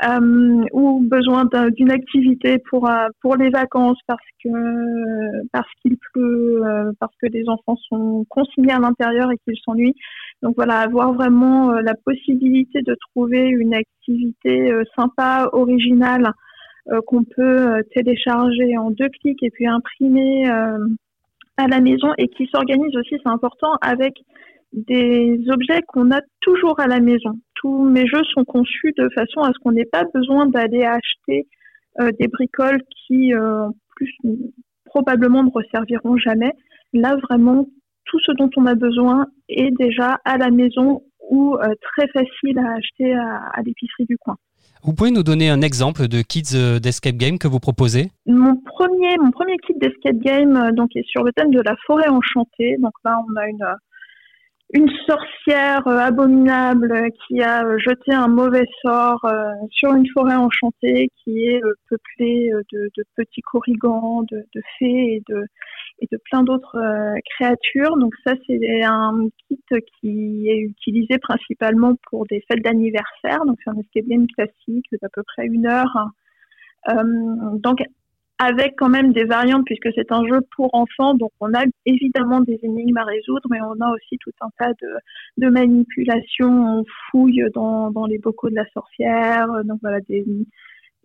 Euh, 0.02 0.64
ou 0.72 1.04
besoin 1.08 1.48
d'une 1.76 1.92
activité 1.92 2.58
pour 2.68 2.88
euh, 2.88 3.06
pour 3.22 3.36
les 3.36 3.48
vacances 3.50 3.98
parce 4.08 4.26
que 4.42 4.50
parce 5.52 5.68
qu'il 5.80 5.96
pleut, 6.12 6.62
euh, 6.64 6.90
parce 6.98 7.14
que 7.22 7.28
les 7.28 7.48
enfants 7.48 7.76
sont 7.88 8.26
consignés 8.28 8.72
à 8.72 8.80
l'intérieur 8.80 9.30
et 9.30 9.38
qu'ils 9.44 9.56
s'ennuient. 9.64 9.94
Donc 10.44 10.54
voilà, 10.56 10.78
avoir 10.78 11.12
vraiment 11.14 11.72
la 11.72 11.94
possibilité 11.94 12.82
de 12.82 12.94
trouver 13.10 13.48
une 13.48 13.74
activité 13.74 14.70
sympa, 14.94 15.48
originale 15.52 16.30
qu'on 17.06 17.24
peut 17.24 17.82
télécharger 17.94 18.76
en 18.76 18.90
deux 18.90 19.08
clics 19.08 19.42
et 19.42 19.50
puis 19.50 19.66
imprimer 19.66 20.46
à 21.56 21.66
la 21.68 21.80
maison 21.80 22.12
et 22.18 22.28
qui 22.28 22.46
s'organise 22.52 22.94
aussi, 22.96 23.16
c'est 23.22 23.30
important, 23.30 23.76
avec 23.80 24.14
des 24.72 25.40
objets 25.50 25.80
qu'on 25.86 26.10
a 26.10 26.20
toujours 26.40 26.80
à 26.80 26.86
la 26.86 27.00
maison. 27.00 27.38
Tous 27.54 27.84
mes 27.84 28.06
jeux 28.06 28.24
sont 28.34 28.44
conçus 28.44 28.92
de 28.98 29.08
façon 29.14 29.40
à 29.40 29.52
ce 29.52 29.58
qu'on 29.62 29.72
n'ait 29.72 29.84
pas 29.84 30.04
besoin 30.12 30.46
d'aller 30.46 30.84
acheter 30.84 31.46
euh, 32.00 32.10
des 32.18 32.28
bricoles 32.28 32.82
qui, 33.06 33.32
euh, 33.34 33.68
plus 33.96 34.12
probablement 34.84 35.44
ne 35.44 35.50
resserviront 35.50 36.16
jamais. 36.16 36.52
Là, 36.92 37.16
vraiment, 37.28 37.66
tout 38.06 38.18
ce 38.20 38.32
dont 38.32 38.50
on 38.56 38.66
a 38.66 38.74
besoin 38.74 39.26
est 39.48 39.70
déjà 39.78 40.18
à 40.24 40.38
la 40.38 40.50
maison 40.50 41.02
ou 41.30 41.56
euh, 41.56 41.74
très 41.80 42.08
facile 42.08 42.58
à 42.58 42.74
acheter 42.74 43.14
à, 43.14 43.50
à 43.54 43.62
l'épicerie 43.62 44.06
du 44.06 44.18
coin. 44.18 44.36
Vous 44.82 44.92
pouvez 44.92 45.10
nous 45.10 45.22
donner 45.22 45.48
un 45.48 45.62
exemple 45.62 46.08
de 46.08 46.20
kits 46.20 46.42
euh, 46.54 46.78
d'escape 46.78 47.16
game 47.16 47.38
que 47.38 47.48
vous 47.48 47.60
proposez? 47.60 48.10
Mon 48.26 48.56
premier, 48.56 49.16
mon 49.18 49.30
premier 49.30 49.56
kit 49.66 49.74
d'escape 49.80 50.18
game 50.18 50.72
donc, 50.72 50.94
est 50.94 51.06
sur 51.08 51.24
le 51.24 51.32
thème 51.32 51.50
de 51.50 51.60
la 51.60 51.74
forêt 51.86 52.08
enchantée. 52.08 52.76
Donc 52.78 52.92
là, 53.04 53.18
on 53.26 53.40
a 53.40 53.48
une, 53.48 53.64
une 54.74 54.90
sorcière 55.06 55.86
euh, 55.86 55.98
abominable 55.98 57.10
qui 57.26 57.40
a 57.42 57.64
euh, 57.64 57.78
jeté 57.78 58.12
un 58.12 58.28
mauvais 58.28 58.66
sort 58.82 59.24
euh, 59.24 59.52
sur 59.70 59.94
une 59.94 60.06
forêt 60.12 60.34
enchantée 60.34 61.10
qui 61.22 61.46
est 61.46 61.60
peuplée 61.88 62.50
de, 62.72 62.90
petits 63.16 63.42
corrigans, 63.42 64.24
de, 64.30 64.44
fées 64.78 65.14
et 65.14 65.22
de, 65.28 65.44
et 66.00 66.08
de 66.10 66.18
plein 66.30 66.42
d'autres 66.42 66.78
créatures. 67.34 67.96
Donc 67.96 68.14
ça, 68.26 68.34
c'est 68.46 68.82
un 68.82 69.28
kit 69.48 69.60
qui 70.00 70.48
est 70.48 70.58
utilisé 70.58 71.18
principalement 71.18 71.94
pour 72.10 72.26
des 72.26 72.42
fêtes 72.48 72.62
d'anniversaire. 72.62 73.44
Donc 73.46 73.58
c'est 73.64 73.70
un 73.70 73.78
escape 73.78 74.26
classique 74.36 74.86
d'à 75.00 75.08
peu 75.12 75.22
près 75.22 75.46
une 75.46 75.66
heure. 75.66 76.10
donc 76.86 77.80
avec 78.38 78.74
quand 78.76 78.88
même 78.88 79.12
des 79.12 79.24
variantes 79.24 79.64
puisque 79.64 79.88
c'est 79.94 80.10
un 80.10 80.26
jeu 80.26 80.40
pour 80.56 80.74
enfants. 80.74 81.14
Donc 81.14 81.30
on 81.40 81.52
a 81.54 81.64
évidemment 81.86 82.40
des 82.40 82.58
énigmes 82.62 82.96
à 82.96 83.04
résoudre, 83.04 83.48
mais 83.50 83.60
on 83.62 83.80
a 83.80 83.92
aussi 83.92 84.18
tout 84.18 84.32
un 84.40 84.48
tas 84.58 84.72
de, 85.38 85.48
manipulations. 85.48 86.80
On 86.80 86.84
fouille 87.10 87.44
dans, 87.54 87.90
dans 87.90 88.06
les 88.06 88.18
bocaux 88.18 88.50
de 88.50 88.56
la 88.56 88.66
sorcière. 88.72 89.46
Donc 89.64 89.78
voilà 89.82 90.00
des, 90.08 90.24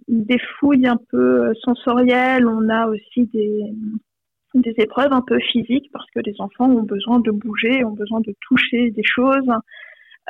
des 0.08 0.40
fouilles 0.60 0.88
un 0.88 1.00
peu 1.10 1.54
sensorielles. 1.64 2.48
On 2.48 2.68
a 2.70 2.88
aussi 2.88 3.28
des, 3.28 3.64
des 4.56 4.74
épreuves 4.78 5.14
un 5.14 5.22
peu 5.22 5.40
physiques 5.40 5.90
parce 5.94 6.10
que 6.12 6.20
les 6.22 6.36
enfants 6.40 6.70
ont 6.70 6.84
besoin 6.84 7.20
de 7.20 7.32
bouger, 7.32 7.84
ont 7.84 7.92
besoin 7.92 8.20
de 8.22 8.34
toucher 8.42 8.92
des 8.92 9.04
choses. 9.04 9.50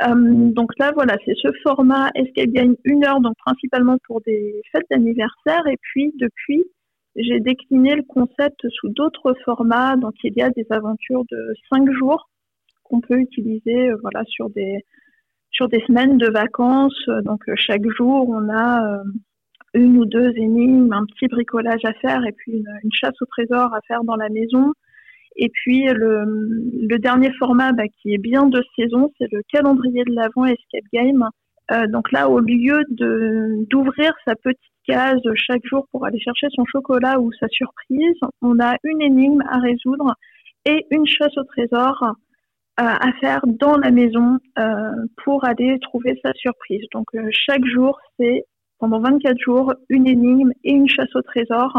Euh, 0.04 0.52
donc 0.52 0.72
là, 0.80 0.92
voilà, 0.94 1.18
c'est 1.26 1.36
ce 1.36 1.50
format 1.64 2.10
Escape 2.16 2.52
Game 2.52 2.76
une 2.86 3.06
heure, 3.06 3.20
donc 3.20 3.36
principalement 3.38 3.98
pour 4.06 4.22
des 4.22 4.62
fêtes 4.72 4.86
d'anniversaire? 4.90 5.66
Et 5.68 5.78
puis, 5.82 6.14
depuis, 6.20 6.64
j'ai 7.16 7.40
décliné 7.40 7.96
le 7.96 8.04
concept 8.04 8.68
sous 8.70 8.90
d'autres 8.90 9.34
formats. 9.44 9.96
Donc, 9.98 10.14
il 10.24 10.34
y 10.36 10.42
a 10.42 10.50
des 10.50 10.66
aventures 10.70 11.24
de 11.32 11.54
cinq 11.72 11.90
jours 11.92 12.30
qu'on 12.84 13.02
peut 13.02 13.20
utiliser, 13.20 13.90
euh, 13.90 13.98
voilà, 14.02 14.24
sur 14.26 14.50
des 14.50 14.80
sur 15.52 15.68
des 15.68 15.82
semaines 15.88 16.18
de 16.18 16.30
vacances. 16.32 17.10
Donc, 17.26 17.42
euh, 17.50 17.54
chaque 17.56 17.88
jour, 17.98 18.30
on 18.30 18.50
a 18.50 19.02
une 19.74 19.98
ou 19.98 20.06
deux 20.06 20.32
énigmes, 20.36 20.92
un 20.94 21.06
petit 21.06 21.28
bricolage 21.28 21.84
à 21.84 21.94
faire 21.94 22.26
et 22.26 22.32
puis 22.32 22.64
une, 22.84 22.92
chasse 22.92 23.22
au 23.22 23.26
trésor 23.26 23.74
à 23.74 23.80
faire 23.88 24.04
dans 24.04 24.16
la 24.16 24.30
maison. 24.30 24.74
Et 25.36 25.50
puis 25.50 25.86
le, 25.86 26.98
dernier 27.00 27.32
format 27.40 27.72
bah, 27.72 27.88
qui 28.02 28.14
est 28.14 28.18
bien 28.18 28.48
de 28.48 28.62
saison, 28.76 29.12
c'est 29.18 29.32
le 29.32 29.42
calendrier 29.52 30.04
de 30.04 30.14
l'avant 30.14 30.46
Escape 30.46 30.84
Game. 30.92 31.24
donc 31.90 32.12
là, 32.12 32.30
au 32.30 32.40
lieu 32.40 32.84
d'ouvrir 32.90 34.14
sa 34.26 34.36
petite 34.36 34.60
case 34.88 35.22
chaque 35.36 35.66
jour 35.66 35.88
pour 35.92 36.06
aller 36.06 36.20
chercher 36.20 36.48
son 36.56 36.66
chocolat 36.66 37.20
ou 37.20 37.32
sa 37.34 37.48
surprise. 37.48 38.18
On 38.42 38.60
a 38.60 38.76
une 38.84 39.02
énigme 39.02 39.42
à 39.50 39.60
résoudre 39.60 40.16
et 40.66 40.86
une 40.92 41.06
chasse 41.06 41.38
au 41.38 41.44
trésor 41.44 42.04
euh, 42.04 42.84
à 42.84 43.12
faire 43.20 43.42
dans 43.46 43.78
la 43.78 43.92
maison 43.92 44.38
euh, 44.58 44.92
pour 45.24 45.46
aller 45.46 45.78
trouver 45.82 46.20
sa 46.24 46.34
surprise. 46.34 46.84
Donc 46.94 47.08
euh, 47.16 47.30
chaque 47.32 47.66
jour, 47.66 48.00
c'est 48.18 48.46
pendant 48.80 49.00
24 49.00 49.38
jours 49.40 49.74
une 49.90 50.08
énigme 50.08 50.52
et 50.64 50.72
une 50.72 50.88
chasse 50.88 51.14
au 51.16 51.22
trésor 51.22 51.74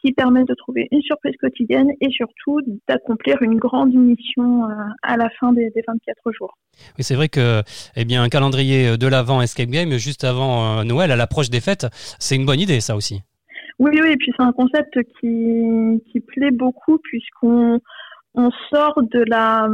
qui 0.00 0.12
permet 0.12 0.44
de 0.44 0.54
trouver 0.54 0.86
une 0.92 1.02
surprise 1.02 1.34
quotidienne 1.40 1.90
et 2.00 2.10
surtout 2.10 2.60
d'accomplir 2.88 3.42
une 3.42 3.56
grande 3.56 3.94
mission 3.94 4.64
euh, 4.64 4.74
à 5.02 5.16
la 5.16 5.28
fin 5.40 5.52
des, 5.52 5.72
24 5.74 6.32
jours. 6.32 6.56
Oui, 6.96 7.04
c'est 7.04 7.16
vrai 7.16 7.28
que 7.28 7.62
eh 7.96 8.04
bien, 8.04 8.22
un 8.22 8.28
calendrier 8.28 8.96
de 8.96 9.06
l'avant 9.08 9.42
Escape 9.42 9.70
Game 9.70 9.90
juste 9.98 10.24
avant 10.24 10.80
euh, 10.80 10.84
Noël, 10.84 11.10
à 11.10 11.16
l'approche 11.16 11.50
des 11.50 11.60
fêtes, 11.60 11.86
c'est 12.18 12.36
une 12.36 12.46
bonne 12.46 12.60
idée, 12.60 12.80
ça 12.80 12.94
aussi. 12.94 13.22
Oui, 13.80 13.90
oui, 13.92 14.10
et 14.10 14.16
puis 14.16 14.32
c'est 14.36 14.42
un 14.42 14.52
concept 14.52 14.98
qui, 15.20 16.02
qui 16.10 16.20
plaît 16.20 16.50
beaucoup 16.50 16.98
puisqu'on 16.98 17.80
on 18.34 18.50
sort 18.70 19.00
de 19.02 19.24
la, 19.26 19.68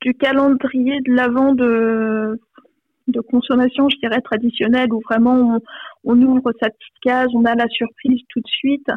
du 0.00 0.14
calendrier 0.14 1.00
de 1.00 1.12
l'avant 1.12 1.54
de, 1.54 2.40
de 3.08 3.20
consommation, 3.20 3.88
je 3.88 3.96
dirais, 3.98 4.20
traditionnelle, 4.20 4.92
où 4.92 5.00
vraiment 5.08 5.58
on, 6.04 6.22
ouvre 6.22 6.52
sa 6.60 6.68
petite 6.70 6.98
case, 7.02 7.28
on 7.34 7.44
a 7.44 7.54
la 7.54 7.68
surprise 7.68 8.20
tout 8.28 8.40
de 8.40 8.48
suite. 8.48 8.88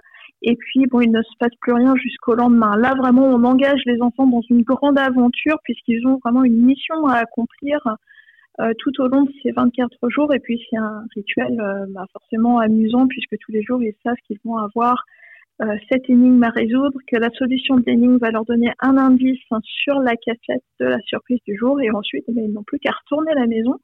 Et 0.42 0.56
puis, 0.56 0.86
bon, 0.86 1.02
il 1.02 1.12
ne 1.12 1.22
se 1.22 1.38
passe 1.40 1.56
plus 1.60 1.74
rien 1.74 1.96
jusqu'au 1.96 2.36
lendemain. 2.36 2.78
Là, 2.78 2.94
vraiment, 2.96 3.26
on 3.26 3.44
engage 3.44 3.82
les 3.86 4.02
enfants 4.02 4.28
dans 4.28 4.42
une 4.50 4.62
grande 4.62 4.98
aventure 4.98 5.58
puisqu'ils 5.64 6.06
ont 6.08 6.20
vraiment 6.24 6.44
une 6.44 6.64
mission 6.64 7.06
à 7.08 7.16
accomplir 7.16 7.80
euh, 8.60 8.72
tout 8.80 9.02
au 9.02 9.08
long 9.08 9.24
de 9.24 9.32
ces 9.44 9.52
24 9.52 10.10
jours. 10.10 10.34
Et 10.34 10.40
puis, 10.40 10.64
c'est 10.70 10.78
un 10.78 11.04
rituel 11.16 11.60
euh, 11.60 11.86
bah, 11.90 12.06
forcément 12.14 12.60
amusant 12.60 13.08
puisque 13.08 13.38
tous 13.40 13.52
les 13.52 13.64
jours, 13.64 13.82
ils 13.82 13.96
savent 14.04 14.16
qu'ils 14.28 14.40
vont 14.46 14.58
avoir 14.58 15.04
euh, 15.64 15.76
cette 15.92 16.08
énigme 16.08 16.44
à 16.44 16.50
résoudre, 16.50 17.00
que 17.12 17.18
la 17.18 17.32
solution 17.32 17.78
de 17.78 17.84
l'énigme 17.88 18.18
va 18.18 18.30
leur 18.30 18.46
donner 18.46 18.72
un 18.80 18.96
indice 18.96 19.40
sur 19.64 20.00
la 20.00 20.16
cassette 20.16 20.64
de 20.80 20.86
la 20.86 21.00
surprise 21.02 21.40
du 21.48 21.58
jour. 21.58 21.82
Et 21.82 21.90
ensuite, 21.90 22.26
eh 22.28 22.32
ils 22.36 22.54
n'ont 22.54 22.64
plus 22.64 22.78
qu'à 22.78 22.92
retourner 22.92 23.32
à 23.32 23.36
la 23.36 23.48
maison 23.48 23.80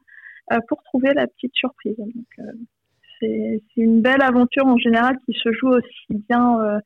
pour 0.68 0.84
trouver 0.84 1.14
la 1.14 1.28
petite 1.28 1.54
surprise. 1.56 1.96
Donc, 1.98 2.48
c'est 3.20 3.62
une 3.78 4.02
belle 4.02 4.22
aventure 4.22 4.66
en 4.66 4.78
général 4.78 5.18
qui 5.26 5.34
se 5.34 5.52
joue 5.54 5.70
aussi 5.70 6.24
bien 6.30 6.60
euh, 6.62 6.80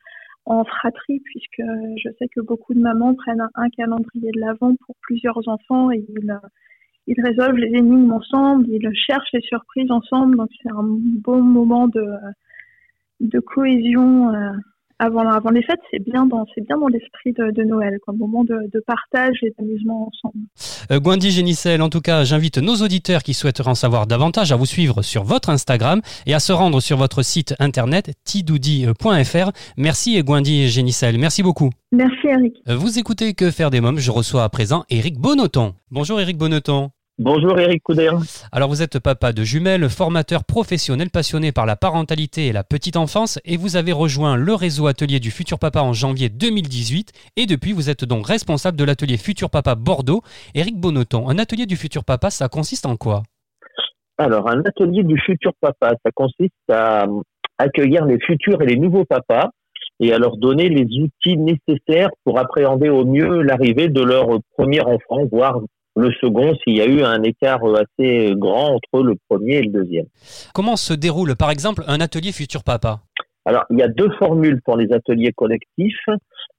en 0.46 0.64
fratrie, 0.64 1.20
puisque 1.20 1.62
je 1.98 2.10
sais 2.18 2.28
que 2.34 2.42
beaucoup 2.42 2.74
de 2.74 2.80
mamans 2.80 3.16
prennent 3.16 3.46
un, 3.56 3.70
calendrier 3.70 4.32
de 4.34 4.40
l'avant 4.40 4.76
pour 4.86 4.96
plusieurs 5.02 5.48
enfants 5.48 5.92
et 5.92 6.06
ils, 6.08 6.40
ils 7.08 7.22
résolvent 7.22 7.58
les 7.58 7.78
énigmes 7.78 8.12
ensemble, 8.12 8.66
ils 8.70 8.90
cherchent 8.94 9.32
les 9.34 9.42
surprises 9.42 9.92
ensemble, 9.92 10.38
donc 10.38 10.50
c'est 10.62 10.72
un 10.72 10.84
bon 10.84 11.42
moment 11.42 11.88
de, 11.88 12.06
de 13.20 13.40
cohésion 13.40 14.34
euh, 14.34 14.52
avant, 15.00 15.30
avant 15.30 15.52
les 15.52 15.64
fêtes, 15.64 15.80
c'est 15.92 16.04
bien 16.04 16.26
dans, 16.26 16.46
c'est 16.56 16.66
bien 16.66 16.78
dans 16.78 16.88
l'esprit 16.88 17.34
de, 17.34 17.64
Noël, 17.64 17.98
un 18.08 18.14
moment 18.14 18.44
de, 18.44 18.84
partage 18.86 19.38
et 19.44 19.54
d'amusement 19.58 20.10
ensemble. 20.10 20.44
Euh, 20.92 21.00
Gwendy 21.00 21.32
Génicel, 21.32 21.82
en 21.82 21.90
tout 21.90 22.02
cas, 22.02 22.24
j'invite 22.24 22.58
nos 22.58 22.76
auditeurs 22.76 23.24
qui 23.24 23.34
souhaiteraient 23.34 23.70
en 23.70 23.76
savoir 23.76 24.08
davantage 24.08 24.52
à 24.52 24.56
vous 24.56 24.66
suivre 24.66 25.02
sur 25.02 25.24
votre 25.24 25.50
Instagram 25.50 26.02
et 26.26 26.34
à 26.34 26.40
se 26.40 26.54
rendre 26.54 26.80
sur 26.80 26.98
votre 26.98 27.22
site 27.24 27.56
internet 27.60 28.14
tidoudi.fr. 28.24 29.52
Merci 29.78 30.22
Gwendy 30.24 30.68
Génicel, 30.68 31.18
merci 31.18 31.44
beaucoup. 31.44 31.70
Merci 31.92 32.28
Eric. 32.28 32.56
Euh, 32.68 32.76
vous 32.76 33.00
écoutez 33.00 33.34
Que 33.34 33.52
faire 33.52 33.70
des 33.70 33.82
mômes, 33.82 34.00
je 34.00 34.12
reçois 34.12 34.44
à 34.44 34.50
présent 34.50 34.84
Eric 34.90 35.20
Bonneton. 35.20 35.74
Bonjour 35.92 36.20
Eric 36.20 36.38
Bonneton. 36.38 36.92
Bonjour 37.20 37.60
Eric 37.60 37.82
Couder. 37.82 38.12
Alors 38.52 38.70
vous 38.70 38.84
êtes 38.84 39.00
papa 39.00 39.34
de 39.34 39.42
jumelles, 39.42 39.90
formateur 39.90 40.44
professionnel 40.44 41.10
passionné 41.10 41.52
par 41.52 41.66
la 41.66 41.76
parentalité 41.76 42.46
et 42.46 42.52
la 42.52 42.64
petite 42.64 42.96
enfance 42.96 43.40
et 43.44 43.58
vous 43.58 43.76
avez 43.76 43.92
rejoint 43.92 44.36
le 44.36 44.54
réseau 44.54 44.86
atelier 44.86 45.20
du 45.20 45.32
Futur 45.32 45.58
Papa 45.58 45.82
en 45.82 45.94
janvier 45.94 46.30
2018 46.30 47.14
et 47.36 47.48
depuis 47.48 47.74
vous 47.74 47.90
êtes 47.90 48.06
donc 48.06 48.28
responsable 48.28 48.78
de 48.78 48.84
l'atelier 48.84 49.18
Futur 49.18 49.50
Papa 49.50 49.74
Bordeaux. 49.74 50.22
Eric 50.54 50.80
Bonneton, 50.80 51.28
un 51.28 51.40
atelier 51.40 51.66
du 51.66 51.76
Futur 51.76 52.04
Papa, 52.04 52.30
ça 52.30 52.50
consiste 52.50 52.86
en 52.86 52.98
quoi? 52.98 53.24
Alors 54.20 54.48
un 54.48 54.60
atelier 54.60 55.04
du 55.04 55.20
Futur 55.20 55.54
Papa, 55.60 55.96
ça 56.06 56.12
consiste 56.14 56.54
à 56.70 57.08
accueillir 57.58 58.06
les 58.06 58.20
futurs 58.20 58.62
et 58.62 58.68
les 58.68 58.78
nouveaux 58.78 59.06
papas 59.06 59.50
et 60.00 60.14
à 60.14 60.20
leur 60.20 60.38
donner 60.38 60.70
les 60.70 60.86
outils 61.00 61.38
nécessaires 61.38 62.10
pour 62.24 62.38
appréhender 62.38 62.90
au 62.90 63.06
mieux 63.06 63.42
l'arrivée 63.42 63.90
de 63.90 64.04
leur 64.04 64.28
premier 64.56 64.82
enfant, 64.82 65.26
voire 65.32 65.62
le 65.98 66.12
second 66.22 66.54
s'il 66.64 66.78
y 66.78 66.82
a 66.82 66.86
eu 66.86 67.02
un 67.02 67.24
écart 67.24 67.62
assez 67.76 68.34
grand 68.36 68.76
entre 68.76 69.04
le 69.04 69.16
premier 69.28 69.58
et 69.58 69.62
le 69.64 69.72
deuxième. 69.72 70.06
Comment 70.54 70.76
se 70.76 70.94
déroule 70.94 71.36
par 71.36 71.50
exemple 71.50 71.84
un 71.88 72.00
atelier 72.00 72.32
Futur 72.32 72.64
Papa? 72.64 73.00
Alors, 73.46 73.64
il 73.70 73.80
y 73.80 73.82
a 73.82 73.88
deux 73.88 74.12
formules 74.20 74.62
pour 74.62 74.78
les 74.78 74.92
ateliers 74.92 75.32
collectifs. 75.32 76.06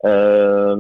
Euh, 0.07 0.75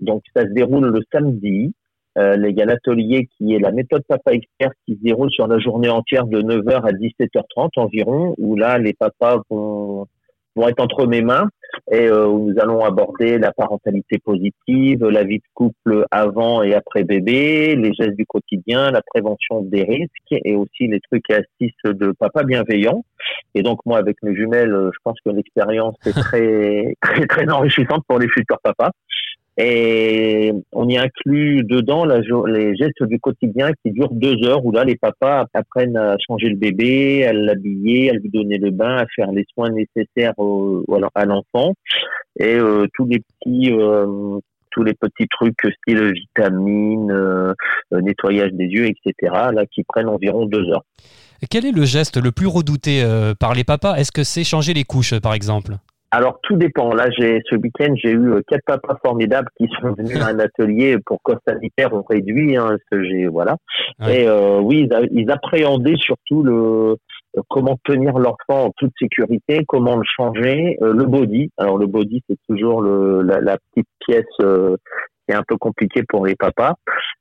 donc, 0.00 0.22
ça 0.34 0.42
se 0.42 0.52
déroule 0.52 0.88
le 0.88 1.00
samedi. 1.12 1.72
Euh, 2.18 2.36
il 2.36 2.58
y 2.58 2.60
a 2.60 2.66
l'atelier 2.66 3.28
qui 3.38 3.54
est 3.54 3.58
la 3.58 3.70
méthode 3.70 4.02
Papa 4.06 4.32
Expert 4.32 4.72
qui 4.84 4.96
se 4.96 5.02
déroule 5.02 5.30
sur 5.30 5.46
la 5.46 5.58
journée 5.58 5.88
entière 5.88 6.26
de 6.26 6.42
9h 6.42 6.84
à 6.84 6.92
17h30 6.92 7.70
environ, 7.76 8.34
où 8.38 8.56
là, 8.56 8.78
les 8.78 8.92
papas 8.92 9.40
vont 9.50 10.06
vont 10.54 10.68
être 10.68 10.80
entre 10.80 11.06
mes 11.06 11.22
mains 11.22 11.48
et 11.90 12.06
euh, 12.06 12.26
nous 12.26 12.54
allons 12.60 12.84
aborder 12.84 13.38
la 13.38 13.52
parentalité 13.52 14.18
positive, 14.18 15.04
la 15.04 15.24
vie 15.24 15.38
de 15.38 15.44
couple 15.54 16.04
avant 16.10 16.62
et 16.62 16.74
après 16.74 17.04
bébé, 17.04 17.74
les 17.76 17.92
gestes 17.94 18.16
du 18.16 18.26
quotidien, 18.26 18.90
la 18.90 19.02
prévention 19.02 19.62
des 19.62 19.82
risques 19.82 20.10
et 20.30 20.54
aussi 20.54 20.86
les 20.86 21.00
trucs 21.00 21.28
et 21.30 21.34
astuces 21.34 21.72
de 21.84 22.12
papa 22.18 22.44
bienveillant. 22.44 23.04
Et 23.54 23.62
donc 23.62 23.80
moi 23.86 23.98
avec 23.98 24.16
mes 24.22 24.34
jumelles, 24.34 24.90
je 24.92 24.98
pense 25.04 25.18
que 25.24 25.30
l'expérience 25.30 25.96
est 26.06 26.12
très 26.12 26.94
très 27.00 27.26
très 27.26 27.48
enrichissante 27.50 28.04
pour 28.06 28.18
les 28.18 28.28
futurs 28.28 28.58
papas. 28.62 28.90
Et 29.58 30.52
on 30.72 30.88
y 30.88 30.96
inclut 30.96 31.62
dedans 31.64 32.06
les 32.06 32.76
gestes 32.76 33.02
du 33.02 33.20
quotidien 33.20 33.70
qui 33.84 33.92
durent 33.92 34.12
deux 34.12 34.42
heures 34.46 34.64
où 34.64 34.72
là 34.72 34.84
les 34.84 34.96
papas 34.96 35.46
apprennent 35.52 35.96
à 35.96 36.16
changer 36.26 36.48
le 36.48 36.56
bébé, 36.56 37.26
à 37.26 37.34
l'habiller, 37.34 38.10
à 38.10 38.14
lui 38.14 38.30
donner 38.30 38.56
le 38.56 38.70
bain, 38.70 38.96
à 38.96 39.06
faire 39.14 39.30
les 39.30 39.44
soins 39.52 39.70
nécessaires 39.70 40.32
à 41.14 41.24
l'enfant 41.26 41.74
et 42.38 42.54
euh, 42.54 42.86
tous 42.94 43.06
les 43.06 43.20
petits 43.20 43.72
euh, 43.72 44.38
tous 44.70 44.84
les 44.84 44.94
petits 44.94 45.28
trucs 45.28 45.60
style 45.82 46.14
vitamines, 46.14 47.10
euh, 47.10 47.52
nettoyage 47.92 48.52
des 48.52 48.64
yeux, 48.64 48.86
etc. 48.86 49.34
là 49.52 49.66
qui 49.66 49.84
prennent 49.84 50.08
environ 50.08 50.46
deux 50.46 50.66
heures. 50.70 50.84
quel 51.50 51.66
est 51.66 51.72
le 51.72 51.84
geste 51.84 52.16
le 52.16 52.32
plus 52.32 52.46
redouté 52.46 53.04
par 53.38 53.52
les 53.52 53.64
papas? 53.64 53.96
Est-ce 53.96 54.12
que 54.12 54.24
c'est 54.24 54.44
changer 54.44 54.72
les 54.72 54.84
couches 54.84 55.18
par 55.20 55.34
exemple? 55.34 55.74
Alors 56.14 56.40
tout 56.42 56.56
dépend. 56.56 56.94
Là, 56.94 57.08
j'ai 57.18 57.40
ce 57.48 57.56
week-end, 57.56 57.94
j'ai 57.96 58.10
eu 58.10 58.34
euh, 58.34 58.42
quatre 58.46 58.64
papas 58.66 58.98
formidables 59.02 59.48
qui 59.56 59.66
sont 59.80 59.92
venus 59.98 60.20
à 60.20 60.26
un 60.26 60.38
atelier 60.38 60.98
pour 61.06 61.22
cause 61.22 61.38
sanitaire 61.46 61.94
on 61.94 62.02
réduit. 62.02 62.56
Hein, 62.56 62.76
ce 62.92 63.02
j'ai 63.02 63.26
voilà. 63.26 63.56
Et 64.06 64.28
euh, 64.28 64.60
oui, 64.60 64.86
ils, 64.90 65.08
ils, 65.10 65.30
appréhendaient 65.30 65.96
surtout 65.96 66.42
le 66.42 66.96
comment 67.48 67.78
tenir 67.84 68.18
l'enfant 68.18 68.66
en 68.66 68.70
toute 68.76 68.92
sécurité, 68.98 69.64
comment 69.66 69.96
le 69.96 70.04
changer, 70.04 70.76
le 70.82 71.04
body. 71.04 71.50
Alors 71.56 71.78
le 71.78 71.86
body, 71.86 72.22
c'est 72.28 72.38
toujours 72.46 72.82
le, 72.82 73.22
la, 73.22 73.40
la, 73.40 73.56
petite 73.56 73.88
pièce 74.06 74.26
c'est 75.28 75.34
un 75.34 75.42
peu 75.46 75.56
compliqué 75.56 76.02
pour 76.08 76.26
les 76.26 76.34
papas. 76.34 76.74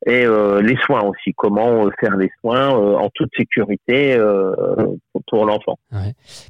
Et 0.05 0.25
euh, 0.25 0.62
les 0.62 0.77
soins 0.77 1.03
aussi, 1.03 1.34
comment 1.36 1.86
euh, 1.86 1.91
faire 2.00 2.17
les 2.17 2.29
soins 2.41 2.75
euh, 2.75 2.96
en 2.96 3.10
toute 3.13 3.29
sécurité 3.38 4.17
pour 5.27 5.46
l'enfant. 5.46 5.77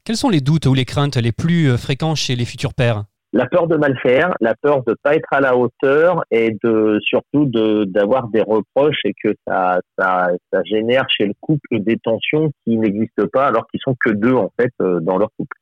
Quels 0.06 0.16
sont 0.16 0.30
les 0.30 0.42
doutes 0.42 0.66
ou 0.66 0.74
les 0.74 0.86
craintes 0.86 1.18
les 1.18 1.32
plus 1.32 1.78
fréquents 1.78 2.16
chez 2.16 2.36
les 2.36 2.46
futurs 2.46 2.74
pères? 2.74 3.04
La 3.34 3.46
peur 3.46 3.68
de 3.68 3.78
mal 3.78 3.98
faire, 4.02 4.34
la 4.42 4.56
peur 4.56 4.84
de 4.86 4.94
pas 5.02 5.16
être 5.16 5.30
à 5.32 5.40
la 5.40 5.56
hauteur 5.56 6.26
et 6.32 6.58
de 6.64 7.00
surtout 7.02 7.46
d'avoir 7.86 8.28
des 8.28 8.42
reproches 8.42 9.00
et 9.06 9.14
que 9.24 9.34
ça, 9.48 9.80
ça, 9.98 10.32
ça 10.52 10.62
génère 10.66 11.06
chez 11.10 11.28
le 11.28 11.34
couple 11.40 11.80
des 11.80 11.98
tensions 11.98 12.52
qui 12.66 12.78
n'existent 12.78 13.28
pas 13.32 13.48
alors 13.48 13.68
qu'ils 13.68 13.80
sont 13.82 13.96
que 13.98 14.10
deux 14.10 14.34
en 14.34 14.52
fait 14.60 14.74
dans 14.80 15.18
leur 15.18 15.30
couple. 15.38 15.56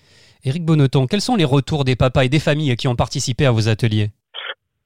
Éric 0.44 0.66
Bonneton, 0.66 1.06
quels 1.06 1.22
sont 1.22 1.36
les 1.36 1.46
retours 1.46 1.84
des 1.84 1.96
papas 1.96 2.24
et 2.24 2.30
des 2.30 2.40
familles 2.40 2.76
qui 2.76 2.88
ont 2.88 2.96
participé 2.96 3.46
à 3.46 3.52
vos 3.52 3.70
ateliers? 3.70 4.10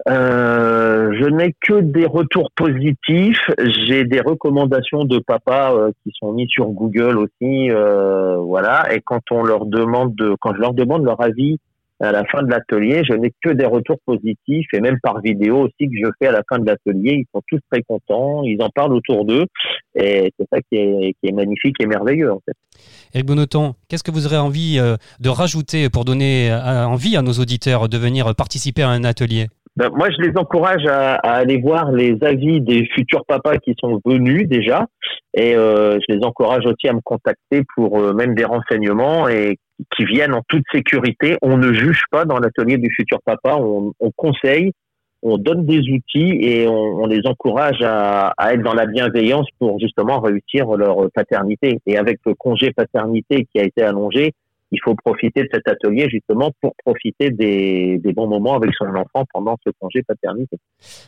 Euh, 0.09 1.13
je 1.17 1.25
n'ai 1.29 1.53
que 1.61 1.79
des 1.79 2.05
retours 2.05 2.51
positifs. 2.55 3.49
J'ai 3.87 4.03
des 4.03 4.19
recommandations 4.19 5.05
de 5.05 5.19
papa 5.19 5.71
euh, 5.73 5.91
qui 6.03 6.11
sont 6.19 6.33
mis 6.33 6.47
sur 6.49 6.67
Google 6.67 7.17
aussi, 7.17 7.71
euh, 7.71 8.37
voilà. 8.37 8.93
Et 8.93 9.01
quand 9.01 9.21
on 9.31 9.43
leur 9.43 9.65
demande, 9.65 10.15
de, 10.15 10.35
quand 10.41 10.53
je 10.55 10.59
leur 10.59 10.73
demande 10.73 11.05
leur 11.05 11.21
avis 11.21 11.57
à 12.01 12.11
la 12.11 12.25
fin 12.25 12.43
de 12.43 12.49
l'atelier, 12.49 13.03
je 13.07 13.13
n'ai 13.13 13.31
que 13.41 13.51
des 13.51 13.65
retours 13.65 13.99
positifs 14.05 14.67
et 14.73 14.81
même 14.81 14.97
par 15.01 15.21
vidéo 15.21 15.59
aussi 15.59 15.87
que 15.89 15.95
je 15.95 16.09
fais 16.19 16.27
à 16.27 16.33
la 16.33 16.41
fin 16.49 16.59
de 16.59 16.65
l'atelier. 16.65 17.13
Ils 17.13 17.25
sont 17.33 17.41
tous 17.47 17.59
très 17.71 17.81
contents, 17.81 18.43
ils 18.43 18.61
en 18.61 18.69
parlent 18.69 18.93
autour 18.93 19.23
d'eux 19.23 19.45
et 19.95 20.33
c'est 20.37 20.47
ça 20.51 20.59
qui 20.69 20.75
est, 20.75 21.31
magnifique 21.31 21.75
et 21.79 21.85
merveilleux 21.85 22.33
en 22.33 22.41
fait. 22.45 22.57
Eric 23.13 23.27
Bonneton, 23.27 23.75
qu'est-ce 23.87 24.03
que 24.03 24.11
vous 24.11 24.25
aurez 24.25 24.37
envie 24.37 24.79
de 25.19 25.29
rajouter 25.29 25.89
pour 25.89 26.03
donner 26.03 26.51
envie 26.53 27.15
à 27.15 27.21
nos 27.21 27.33
auditeurs 27.33 27.87
de 27.87 27.97
venir 27.97 28.35
participer 28.35 28.81
à 28.81 28.89
un 28.89 29.05
atelier? 29.05 29.47
Ben, 29.75 29.89
moi, 29.89 30.09
je 30.11 30.21
les 30.21 30.37
encourage 30.37 30.85
à, 30.85 31.15
aller 31.15 31.59
voir 31.59 31.91
les 31.91 32.17
avis 32.21 32.61
des 32.61 32.85
futurs 32.93 33.25
papas 33.25 33.57
qui 33.57 33.73
sont 33.79 33.99
venus 34.05 34.47
déjà, 34.47 34.85
et 35.33 35.55
euh, 35.55 35.97
je 36.07 36.15
les 36.15 36.23
encourage 36.23 36.65
aussi 36.65 36.87
à 36.87 36.93
me 36.93 37.01
contacter 37.01 37.63
pour 37.75 37.99
euh, 37.99 38.13
même 38.13 38.35
des 38.35 38.45
renseignements 38.45 39.27
et 39.27 39.57
qui 39.95 40.05
viennent 40.05 40.35
en 40.35 40.43
toute 40.47 40.63
sécurité. 40.71 41.37
On 41.41 41.57
ne 41.57 41.73
juge 41.73 42.03
pas 42.11 42.25
dans 42.25 42.37
l'atelier 42.37 42.77
du 42.77 42.93
futur 42.93 43.17
papa, 43.25 43.55
on, 43.55 43.93
on, 43.99 44.11
conseille, 44.15 44.73
on 45.23 45.39
donne 45.39 45.65
des 45.65 45.79
outils 45.89 46.37
et 46.39 46.67
on, 46.67 47.01
on 47.01 47.07
les 47.07 47.25
encourage 47.25 47.81
à, 47.81 48.31
à, 48.37 48.53
être 48.53 48.61
dans 48.61 48.75
la 48.75 48.85
bienveillance 48.85 49.47
pour 49.57 49.79
justement 49.79 50.19
réussir 50.19 50.67
leur 50.77 51.09
paternité. 51.15 51.79
Et 51.87 51.97
avec 51.97 52.19
le 52.27 52.35
congé 52.35 52.71
paternité 52.71 53.47
qui 53.51 53.59
a 53.59 53.63
été 53.63 53.81
allongé, 53.81 54.33
il 54.73 54.79
faut 54.83 54.95
profiter 54.95 55.43
de 55.43 55.49
cet 55.53 55.67
atelier 55.67 56.09
justement 56.09 56.51
pour 56.61 56.73
profiter 56.83 57.29
des, 57.29 57.99
bons 58.15 58.27
moments 58.27 58.55
avec 58.55 58.71
son 58.77 58.85
enfant 58.87 59.25
pendant 59.31 59.55
ce 59.65 59.71
congé 59.79 60.03
paternité. 60.03 60.57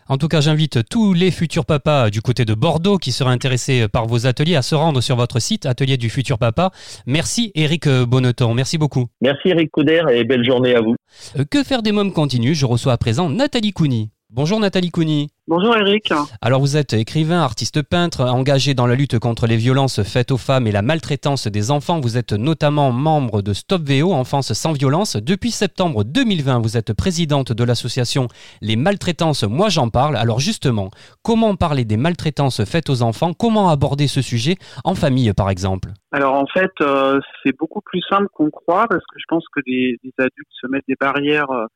En 0.08 0.18
tout 0.18 0.28
cas, 0.28 0.40
j'invite 0.40 0.88
tous 0.90 1.14
les 1.14 1.32
futurs 1.32 1.66
papas 1.66 2.10
du 2.10 2.22
côté 2.22 2.46
de 2.46 2.54
Bordeaux 2.54 2.98
qui 2.98 3.12
seraient 3.12 3.32
intéressés 3.32 3.88
par 3.88 4.06
vos 4.06 4.28
ateliers 4.28 4.56
à 4.56 4.62
se 4.62 4.76
rendre 4.76 5.02
sur 5.02 5.16
votre 5.16 5.40
site, 5.40 5.66
Atelier 5.66 5.98
du 5.98 6.10
futur 6.10 6.38
papa. 6.38 6.72
Merci 7.06 7.52
Eric 7.56 7.88
Bonneton, 7.88 8.54
merci 8.54 8.78
beaucoup. 8.78 9.08
Merci 9.22 9.50
Eric 9.50 9.72
Couder 9.72 10.04
et 10.12 10.24
belle 10.24 10.46
journée 10.46 10.76
à 10.76 10.82
vous. 10.82 10.96
Euh, 11.38 11.44
que 11.50 11.64
faire 11.64 11.82
des 11.82 11.92
mômes 11.92 12.14
continue, 12.14 12.54
je 12.54 12.66
reçois 12.66 12.94
à 12.94 12.98
présent 12.98 13.30
Nathalie 13.30 13.72
Couni. 13.72 14.12
Bonjour 14.36 14.60
Nathalie 14.60 14.92
Couni. 14.92 15.30
Bonjour 15.48 15.77
Eric. 15.77 16.12
Alors 16.42 16.60
vous 16.60 16.75
êtes 16.75 16.92
écrivain, 16.92 17.39
artiste 17.39 17.82
peintre, 17.82 18.20
engagé 18.20 18.74
dans 18.74 18.86
la 18.86 18.96
lutte 18.96 19.18
contre 19.18 19.48
les 19.48 19.56
violences 19.56 20.04
faites 20.04 20.30
aux 20.30 20.38
femmes 20.38 20.68
et 20.68 20.74
la 20.74 20.82
maltraitance 20.82 21.48
des 21.48 21.72
enfants. 21.72 22.01
Vous 22.01 22.18
êtes 22.18 22.34
notamment 22.34 22.92
membre 22.92 23.42
de 23.42 23.54
Stop 23.54 23.84
VO, 23.84 24.12
Enfance 24.12 24.51
sans 24.51 24.74
violence. 24.74 25.15
Depuis 25.15 25.51
septembre 25.51 26.04
2020, 26.04 26.60
vous 26.60 26.75
êtes 26.75 26.92
présidente 26.92 27.54
de 27.54 27.63
l'association 27.63 28.27
Les 28.62 28.75
maltraitances, 28.75 29.44
moi 29.44 29.70
j'en 29.70 29.88
parle. 29.88 30.18
Alors 30.18 30.42
justement, 30.42 30.92
comment 31.24 31.56
parler 31.56 31.86
des 31.86 31.96
maltraitances 31.96 32.65
faites 32.65 32.89
aux 32.89 33.04
enfants? 33.04 33.32
Comment 33.32 33.70
aborder 33.70 34.08
ce 34.08 34.22
sujet 34.22 34.58
en 34.84 34.96
famille 34.96 35.32
par 35.32 35.50
exemple? 35.50 35.92
Alors 36.12 36.34
en 36.34 36.48
fait, 36.48 36.74
euh, 36.82 37.22
c'est 37.42 37.56
beaucoup 37.58 37.82
plus 37.86 38.01
simple 38.10 38.27
qu'on 38.34 38.50
croit 38.50 38.88
parce 38.89 39.04
que 39.06 39.18
je 39.18 39.25
pense 39.30 39.46
que 39.56 39.62
les, 39.65 39.96
adultes 40.18 40.51
se 40.60 40.68
mettent 40.68 40.89
des 40.89 40.98
barrières. 41.00 41.51
Euh, 41.51 41.68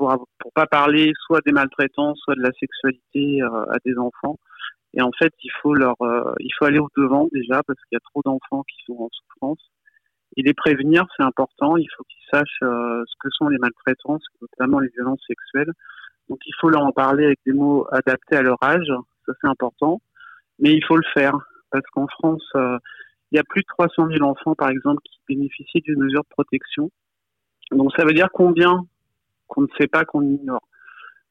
pour 0.00 0.26
pour 0.38 0.52
pas 0.54 0.66
parler 0.66 1.12
soit 1.26 1.40
des 1.44 1.52
maltraitances, 1.52 2.18
soit 2.24 2.34
de 2.34 2.40
la 2.40 2.52
sexualité 2.58 3.42
euh, 3.42 3.64
à 3.70 3.76
des 3.84 3.98
enfants. 3.98 4.38
Et 4.94 5.02
en 5.02 5.10
fait, 5.12 5.32
il 5.44 5.50
faut 5.60 5.74
leur, 5.74 5.94
euh, 6.00 6.32
il 6.40 6.50
faut 6.58 6.64
aller 6.64 6.78
au 6.78 6.88
devant 6.96 7.28
déjà 7.32 7.62
parce 7.62 7.78
qu'il 7.84 7.96
y 7.96 7.96
a 7.96 8.10
trop 8.10 8.22
d'enfants 8.24 8.62
qui 8.62 8.82
sont 8.86 8.96
en 8.98 9.08
souffrance. 9.12 9.60
Et 10.36 10.42
les 10.42 10.54
prévenir, 10.54 11.04
c'est 11.16 11.22
important. 11.22 11.76
Il 11.76 11.86
faut 11.94 12.04
qu'ils 12.04 12.24
sachent 12.32 12.62
euh, 12.62 13.04
ce 13.06 13.14
que 13.20 13.28
sont 13.30 13.48
les 13.48 13.58
maltraitances, 13.58 14.24
notamment 14.40 14.78
les 14.80 14.88
violences 14.88 15.22
sexuelles. 15.26 15.72
Donc, 16.30 16.38
il 16.46 16.54
faut 16.60 16.70
leur 16.70 16.82
en 16.82 16.92
parler 16.92 17.26
avec 17.26 17.40
des 17.44 17.52
mots 17.52 17.86
adaptés 17.92 18.36
à 18.36 18.42
leur 18.42 18.62
âge. 18.62 18.90
Ça, 19.26 19.32
c'est 19.40 19.48
important. 19.48 20.00
Mais 20.60 20.72
il 20.72 20.84
faut 20.84 20.96
le 20.96 21.06
faire 21.12 21.36
parce 21.70 21.84
qu'en 21.92 22.06
France, 22.06 22.44
il 22.54 23.36
y 23.36 23.38
a 23.38 23.44
plus 23.44 23.62
de 23.62 23.66
300 23.66 24.08
000 24.08 24.22
enfants, 24.22 24.54
par 24.54 24.70
exemple, 24.70 25.02
qui 25.04 25.18
bénéficient 25.28 25.82
d'une 25.82 25.98
mesure 25.98 26.22
de 26.22 26.28
protection. 26.30 26.90
Donc, 27.72 27.92
ça 27.96 28.04
veut 28.04 28.14
dire 28.14 28.28
combien 28.32 28.86
qu'on 29.50 29.62
ne 29.62 29.68
sait 29.78 29.88
pas, 29.88 30.04
qu'on 30.04 30.22
ignore. 30.22 30.62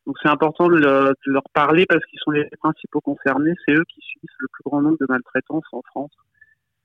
Donc 0.05 0.15
c'est 0.21 0.29
important 0.29 0.67
de, 0.67 0.77
leur 0.77 1.43
parler 1.53 1.85
parce 1.87 2.03
qu'ils 2.05 2.19
sont 2.19 2.31
les 2.31 2.47
principaux 2.59 3.01
concernés. 3.01 3.53
C'est 3.65 3.73
eux 3.73 3.85
qui 3.87 4.01
subissent 4.01 4.39
le 4.39 4.47
plus 4.51 4.63
grand 4.65 4.81
nombre 4.81 4.97
de 4.99 5.05
maltraitances 5.07 5.65
en 5.71 5.81
France, 5.83 6.11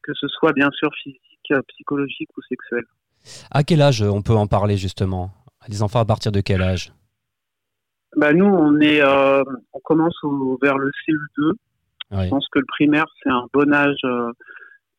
que 0.02 0.12
ce 0.14 0.28
soit 0.28 0.52
bien 0.52 0.70
sûr 0.72 0.90
physique, 1.02 1.52
psychologique 1.68 2.28
ou 2.36 2.42
sexuelle. 2.48 2.84
À 3.50 3.62
quel 3.62 3.82
âge 3.82 4.02
on 4.02 4.22
peut 4.22 4.34
en 4.34 4.46
parler 4.46 4.76
justement? 4.76 5.30
Les 5.68 5.82
enfants 5.82 6.00
à 6.00 6.04
partir 6.04 6.32
de 6.32 6.40
quel 6.40 6.60
âge? 6.60 6.92
Bah 8.16 8.32
nous, 8.32 8.44
on 8.44 8.78
est, 8.80 9.00
euh, 9.02 9.42
on 9.72 9.80
commence 9.80 10.16
vers 10.62 10.78
le 10.78 10.90
CE2. 11.08 11.52
Je 12.10 12.28
pense 12.28 12.46
que 12.52 12.58
le 12.58 12.66
primaire 12.66 13.06
c'est 13.22 13.30
un 13.30 13.46
bon 13.52 13.72
âge. 13.72 13.96
Euh, 14.04 14.30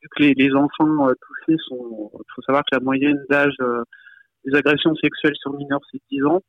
vu 0.01 0.09
que 0.15 0.23
les, 0.23 0.53
enfants 0.55 1.07
euh, 1.07 1.13
touchés 1.13 1.57
sont, 1.67 2.11
il 2.13 2.33
faut 2.33 2.41
savoir 2.41 2.63
que 2.63 2.75
la 2.75 2.81
moyenne 2.81 3.23
d'âge 3.29 3.55
les 4.45 4.55
agressions 4.55 4.95
sexuelles 4.95 5.35
sur 5.35 5.53
mineurs, 5.53 5.81
c'est 5.91 6.01
10 6.11 6.23
ans. 6.25 6.41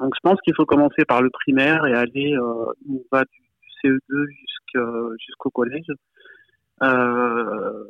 Donc 0.00 0.14
je 0.14 0.20
pense 0.22 0.38
qu'il 0.42 0.54
faut 0.54 0.66
commencer 0.66 1.04
par 1.06 1.22
le 1.22 1.30
primaire 1.30 1.86
et 1.86 1.94
aller, 1.94 2.34
euh, 2.34 2.72
on 2.88 3.02
va 3.10 3.24
du, 3.24 3.42
CE2 3.82 4.26
jusqu'au 5.18 5.50
collège, 5.50 5.86
euh, 6.82 7.84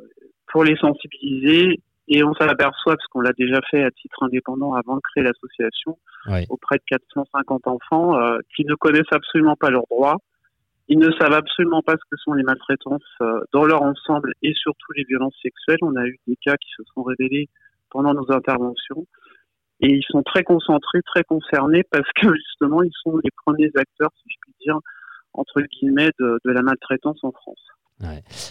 pour 0.51 0.63
les 0.63 0.75
sensibiliser. 0.77 1.81
Et 2.09 2.23
on 2.23 2.33
s'aperçoit, 2.35 2.95
parce 2.95 3.07
qu'on 3.07 3.19
l'a 3.19 3.33
déjà 3.37 3.59
fait 3.69 3.83
à 3.83 3.91
titre 3.91 4.23
indépendant 4.23 4.73
avant 4.73 4.95
de 4.95 5.01
créer 5.11 5.23
l'association, 5.25 5.97
auprès 6.47 6.77
de 6.77 6.83
450 6.87 7.67
enfants 7.67 8.17
euh, 8.17 8.37
qui 8.55 8.63
ne 8.63 8.75
connaissent 8.75 9.11
absolument 9.11 9.57
pas 9.57 9.69
leurs 9.69 9.87
droits. 9.89 10.17
Ils 10.87 10.99
ne 10.99 11.11
savent 11.19 11.33
absolument 11.33 11.81
pas 11.81 11.93
ce 11.93 12.09
que 12.09 12.15
sont 12.15 12.31
les 12.31 12.43
maltraitances 12.43 13.17
dans 13.51 13.65
leur 13.65 13.81
ensemble 13.81 14.31
et 14.41 14.53
surtout 14.53 14.93
les 14.95 15.03
violences 15.03 15.35
sexuelles. 15.41 15.79
On 15.81 15.97
a 15.97 16.05
eu 16.05 16.17
des 16.27 16.37
cas 16.37 16.55
qui 16.55 16.69
se 16.77 16.83
sont 16.93 17.03
révélés 17.03 17.49
pendant 17.89 18.13
nos 18.13 18.31
interventions. 18.31 19.05
Et 19.79 19.89
ils 19.89 20.05
sont 20.09 20.23
très 20.23 20.43
concentrés, 20.43 21.01
très 21.03 21.23
concernés 21.23 21.83
parce 21.91 22.09
que 22.15 22.27
justement, 22.35 22.81
ils 22.83 22.93
sont 23.03 23.17
les 23.23 23.31
premiers 23.45 23.71
acteurs, 23.75 24.11
si 24.21 24.29
je 24.29 24.37
puis 24.41 24.53
dire, 24.61 24.79
entre 25.33 25.61
guillemets, 25.61 26.09
de, 26.19 26.39
de 26.43 26.51
la 26.51 26.61
maltraitance 26.61 27.17
en 27.23 27.31
France. 27.31 27.59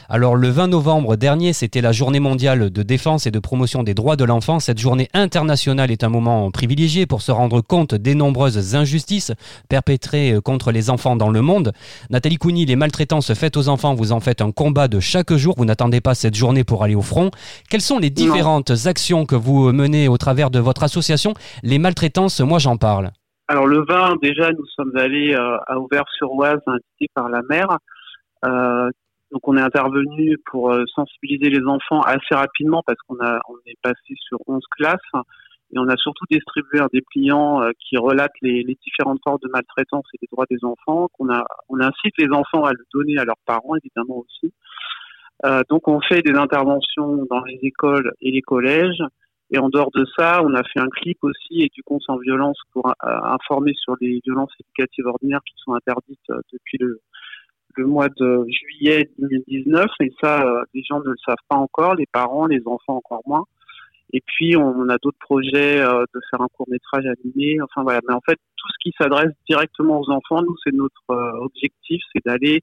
Alors 0.08 0.34
le 0.34 0.48
20 0.48 0.68
novembre 0.68 1.14
dernier, 1.14 1.52
c'était 1.52 1.80
la 1.80 1.92
journée 1.92 2.18
mondiale 2.18 2.70
de 2.70 2.82
défense 2.82 3.26
et 3.26 3.30
de 3.30 3.38
promotion 3.38 3.84
des 3.84 3.94
droits 3.94 4.16
de 4.16 4.24
l'enfant. 4.24 4.58
Cette 4.58 4.78
journée 4.78 5.08
internationale 5.14 5.92
est 5.92 6.02
un 6.02 6.08
moment 6.08 6.50
privilégié 6.50 7.06
pour 7.06 7.22
se 7.22 7.30
rendre 7.30 7.60
compte 7.60 7.94
des 7.94 8.16
nombreuses 8.16 8.74
injustices 8.74 9.32
perpétrées 9.68 10.32
euh, 10.32 10.40
contre 10.40 10.72
les 10.72 10.90
enfants 10.90 11.14
dans 11.14 11.30
le 11.30 11.42
monde. 11.42 11.72
Nathalie 12.10 12.38
Couni, 12.38 12.66
les 12.66 12.74
maltraitances 12.74 13.34
faites 13.34 13.56
aux 13.56 13.68
enfants, 13.68 13.94
vous 13.94 14.10
en 14.10 14.18
faites 14.18 14.40
un 14.40 14.50
combat 14.50 14.88
de 14.88 14.98
chaque 14.98 15.32
jour. 15.34 15.54
Vous 15.56 15.64
n'attendez 15.64 16.00
pas 16.00 16.16
cette 16.16 16.34
journée 16.34 16.64
pour 16.64 16.82
aller 16.82 16.96
au 16.96 17.02
front. 17.02 17.30
Quelles 17.70 17.82
sont 17.82 17.98
les 18.00 18.10
différentes 18.10 18.72
actions 18.86 19.26
que 19.26 19.36
vous 19.36 19.72
menez 19.72 20.08
au 20.08 20.18
travers 20.18 20.50
de 20.50 20.58
votre 20.58 20.82
association? 20.82 21.34
Les 21.62 21.78
maltraitances, 21.78 22.40
moi 22.40 22.58
j'en 22.58 22.76
parle. 22.76 23.12
Alors 23.48 23.66
le 23.66 23.84
20, 23.84 24.20
déjà, 24.20 24.50
nous 24.52 24.66
sommes 24.66 24.96
allés 24.96 25.34
euh, 25.34 25.56
à 25.66 25.78
Auvers-sur-Oise, 25.78 26.60
invité 26.66 27.06
par 27.14 27.28
la 27.28 27.42
mère. 27.42 27.78
Euh, 28.44 28.90
donc 29.32 29.46
on 29.48 29.56
est 29.56 29.62
intervenu 29.62 30.36
pour 30.50 30.72
euh, 30.72 30.84
sensibiliser 30.94 31.50
les 31.50 31.64
enfants 31.66 32.00
assez 32.00 32.34
rapidement 32.34 32.82
parce 32.86 32.98
qu'on 33.06 33.18
a 33.20 33.40
on 33.48 33.56
est 33.66 33.78
passé 33.82 34.14
sur 34.28 34.38
11 34.46 34.62
classes 34.70 34.98
et 35.72 35.78
on 35.78 35.88
a 35.88 35.96
surtout 35.96 36.24
distribué 36.30 36.78
un 36.78 36.88
dépliant 36.92 37.62
euh, 37.62 37.70
qui 37.80 37.96
relate 37.96 38.32
les, 38.40 38.62
les, 38.62 38.78
différentes 38.84 39.18
formes 39.24 39.38
de 39.42 39.48
maltraitance 39.48 40.06
et 40.14 40.18
les 40.22 40.28
droits 40.30 40.46
des 40.48 40.64
enfants. 40.64 41.08
A 41.28 41.44
on 41.68 41.80
incite 41.80 42.14
les 42.18 42.28
enfants 42.32 42.64
à 42.64 42.72
le 42.72 42.84
donner 42.94 43.18
à 43.18 43.24
leurs 43.24 43.40
parents 43.46 43.74
évidemment 43.76 44.18
aussi. 44.18 44.52
Euh, 45.44 45.62
donc 45.68 45.88
on 45.88 46.00
fait 46.00 46.22
des 46.22 46.34
interventions 46.34 47.26
dans 47.28 47.42
les 47.44 47.58
écoles 47.62 48.12
et 48.20 48.30
les 48.30 48.42
collèges 48.42 49.02
Et 49.50 49.58
en 49.58 49.68
dehors 49.68 49.90
de 49.94 50.04
ça, 50.18 50.42
on 50.42 50.54
a 50.54 50.62
fait 50.64 50.80
un 50.80 50.88
clip 50.88 51.18
aussi 51.22 51.62
et 51.62 51.70
du 51.72 51.82
compte 51.84 52.02
sans 52.02 52.18
violence 52.18 52.58
pour 52.72 52.92
informer 53.00 53.74
sur 53.76 53.94
les 54.00 54.20
violences 54.24 54.52
éducatives 54.58 55.06
ordinaires 55.06 55.42
qui 55.46 55.54
sont 55.58 55.74
interdites 55.74 56.18
depuis 56.52 56.78
le, 56.78 57.00
mois 57.78 58.08
de 58.08 58.44
juillet 58.48 59.08
2019. 59.18 59.86
Et 60.00 60.12
ça, 60.20 60.44
les 60.74 60.82
gens 60.82 60.98
ne 60.98 61.10
le 61.10 61.16
savent 61.24 61.36
pas 61.48 61.56
encore, 61.56 61.94
les 61.94 62.06
parents, 62.06 62.46
les 62.46 62.62
enfants 62.66 62.96
encore 62.96 63.22
moins. 63.24 63.44
Et 64.12 64.22
puis, 64.24 64.56
on, 64.56 64.88
a 64.88 64.98
d'autres 64.98 65.18
projets 65.18 65.80
euh, 65.80 66.04
de 66.14 66.20
faire 66.30 66.40
un 66.40 66.48
court 66.48 66.66
métrage 66.68 67.04
animé. 67.06 67.60
Enfin 67.60 67.82
voilà. 67.82 68.00
Mais 68.08 68.14
en 68.14 68.20
fait, 68.20 68.38
tout 68.56 68.68
ce 68.68 68.78
qui 68.80 68.94
s'adresse 68.98 69.32
directement 69.48 70.00
aux 70.00 70.10
enfants, 70.10 70.42
nous, 70.42 70.54
c'est 70.64 70.72
notre 70.72 71.10
euh, 71.10 71.44
objectif, 71.44 72.00
c'est 72.12 72.24
d'aller 72.24 72.60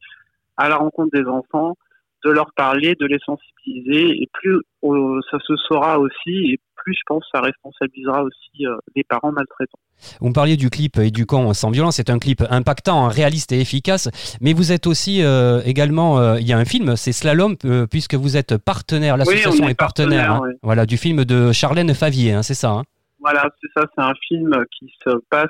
à 0.56 0.69
la 0.69 0.78
rencontre 0.78 1.12
des 1.12 1.28
enfants, 1.28 1.76
de 2.24 2.32
leur 2.32 2.54
parler, 2.54 2.96
de 2.96 3.06
les 3.06 3.19
sensibiliser. 3.26 4.22
Et 4.22 4.30
plus 4.34 4.62
euh, 4.84 5.19
ça 5.32 5.38
se 5.46 5.56
saura 5.58 6.00
aussi, 6.00 6.58
plus 6.84 6.93
je 6.93 7.02
pense 7.06 7.26
ça 7.32 7.41
responsabilisera 7.41 8.24
aussi 8.24 8.65
euh, 8.65 8.78
les 8.96 9.04
parents 9.04 9.32
maltraitants. 9.32 9.80
Vous 10.19 10.30
me 10.30 10.34
parliez 10.34 10.58
du 10.58 10.69
clip 10.69 10.98
Éducant 10.98 11.54
sans 11.54 11.72
violence, 11.72 11.96
c'est 11.96 12.10
un 12.10 12.19
clip 12.19 12.43
impactant, 12.50 13.08
réaliste 13.08 13.52
et 13.52 13.60
efficace, 13.60 14.10
mais 14.41 14.54
vous 14.54 14.72
êtes 14.72 14.88
aussi 14.88 15.24
euh, 15.24 15.62
également, 15.65 16.36
il 16.36 16.48
y 16.48 16.54
a 16.54 16.58
un 16.58 16.65
film, 16.65 16.96
c'est 16.96 17.12
Slalom, 17.12 17.56
puisque 17.89 18.15
vous 18.15 18.36
êtes 18.36 18.58
partenaire, 18.58 19.17
l'association 19.17 19.67
est, 19.67 19.76
partenaire, 19.76 20.34
hein. 20.34 20.41
voilà, 20.62 20.86
du 20.86 20.98
film 20.98 21.24
de 21.26 21.52
Charlène 21.52 21.93
Favier, 21.93 22.34
hein, 22.34 22.43
c'est 22.43 22.54
ça 22.54 22.72
hein 22.72 22.84
Voilà, 23.19 23.50
c'est 23.62 23.69
ça, 23.76 23.86
c'est 23.96 24.04
un 24.04 24.13
film 24.28 24.52
qui 24.78 24.93
se 25.04 25.12
passe 25.30 25.50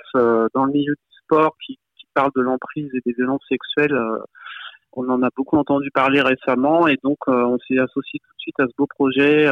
dans 0.53 0.65
le 0.65 0.71
milieu 0.71 0.93
du 0.93 1.17
sport, 1.23 1.55
qui, 1.65 1.79
qui 1.97 2.05
parle 2.13 2.31
de 2.35 2.41
l'emprise 2.41 2.89
et 2.93 3.01
des 3.05 3.13
violences 3.13 3.43
sexuelles 3.49 3.97
on 4.95 5.09
en 5.09 5.21
a 5.23 5.29
beaucoup 5.35 5.57
entendu 5.57 5.89
parler 5.91 6.21
récemment 6.21 6.87
et 6.87 6.97
donc 7.03 7.17
euh, 7.27 7.45
on 7.45 7.57
s'est 7.67 7.77
associé 7.77 8.19
tout 8.19 8.35
de 8.35 8.39
suite 8.39 8.59
à 8.59 8.65
ce 8.65 8.73
beau 8.77 8.87
projet. 8.87 9.47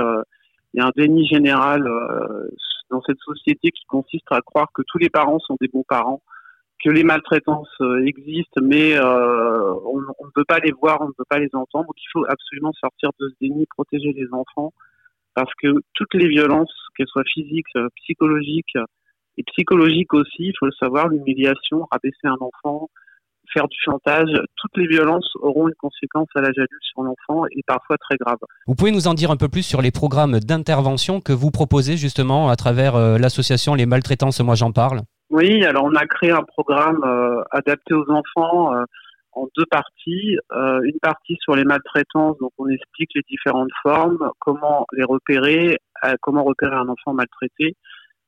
Euh, 0.72 0.78
il 0.78 0.80
y 0.80 0.82
a 0.82 0.88
un 0.88 0.92
déni 0.96 1.26
général 1.28 1.86
euh, 1.88 2.50
dans 2.90 3.02
cette 3.02 3.20
société 3.20 3.72
qui 3.72 3.86
consiste 3.86 4.26
à 4.32 4.42
croire 4.42 4.68
que 4.74 4.82
tous 4.88 4.98
les 4.98 5.10
parents 5.10 5.40
sont 5.40 5.58
des 5.60 5.68
bons 5.68 5.86
parents, 5.88 6.22
que 6.84 6.90
les 6.90 7.04
maltraitances 7.04 7.78
existent, 8.06 8.60
mais 8.62 9.00
on, 9.00 10.00
ne 10.00 10.32
peut 10.34 10.46
pas 10.46 10.60
les 10.60 10.72
voir, 10.72 11.00
on 11.02 11.08
ne 11.08 11.14
peut 11.14 11.26
pas 11.30 11.38
les 11.38 11.50
entendre. 11.54 11.86
Donc 11.86 11.96
il 11.98 12.10
faut 12.12 12.26
absolument 12.28 12.74
sortir 12.74 13.12
de 13.20 13.30
ce 13.30 13.36
déni, 13.40 13.66
protéger 13.68 14.14
les 14.14 14.28
enfants, 14.32 14.74
parce 15.36 15.52
que 15.62 15.68
toutes 15.94 16.14
les 16.16 16.28
violences, 16.28 16.74
qu'elles 16.98 17.08
soient 17.08 17.24
physiques, 17.32 17.68
psychologiques 17.98 18.76
et 19.38 19.44
psychologiques 19.44 20.14
aussi, 20.16 20.48
il 20.48 20.54
faut 20.60 20.66
le 20.66 20.72
savoir, 20.72 21.08
l'humiliation, 21.08 21.88
rabaisser 21.92 22.26
un 22.26 22.38
enfant, 22.42 22.90
faire 23.54 23.68
du 23.68 23.78
chantage, 23.84 24.30
toutes 24.56 24.78
les 24.78 24.88
violences 24.88 25.30
auront 25.42 25.68
une 25.68 25.76
conséquence 25.76 26.28
à 26.36 26.42
l'âge 26.42 26.58
adulte 26.58 26.82
sur 26.82 27.04
l'enfant 27.04 27.46
et 27.52 27.62
parfois 27.66 27.98
très 27.98 28.18
grave. 28.18 28.38
Vous 28.68 28.76
pouvez 28.76 28.92
nous 28.92 29.08
en 29.08 29.14
dire 29.14 29.32
un 29.32 29.38
peu 29.38 29.50
plus 29.50 29.64
sur 29.64 29.82
les 29.82 29.92
programmes 29.92 30.40
d'intervention 30.40 31.22
que 31.22 31.34
vous 31.34 31.52
proposez 31.52 31.98
justement 31.98 32.50
à 32.50 32.56
travers 32.56 32.96
euh, 32.96 33.18
l'association 33.18 33.76
Les 33.76 33.86
Maltraitances 33.86 34.42
Moi 34.42 34.56
J'en 34.56 34.72
Parle? 34.72 35.02
Oui, 35.30 35.64
alors 35.66 35.86
on 35.86 35.96
a 35.96 36.06
créé 36.06 36.32
un 36.32 36.44
programme 36.44 37.02
euh, 37.04 37.42
adapté 37.52 37.94
aux 37.94 38.10
enfants 38.10 38.74
euh, 38.74 38.84
en 39.34 39.48
deux 39.58 39.66
parties. 39.72 40.38
une 40.84 41.00
partie 41.02 41.38
sur 41.40 41.56
les 41.56 41.64
maltraitances, 41.64 42.38
donc 42.40 42.52
on 42.58 42.68
explique 42.68 43.12
les 43.16 43.22
différentes 43.30 43.70
formes, 43.82 44.30
comment 44.40 44.86
les 44.92 45.06
repérer, 45.06 45.78
comment 46.20 46.44
repérer 46.44 46.76
un 46.76 46.90
enfant 46.90 47.14
maltraité 47.14 47.78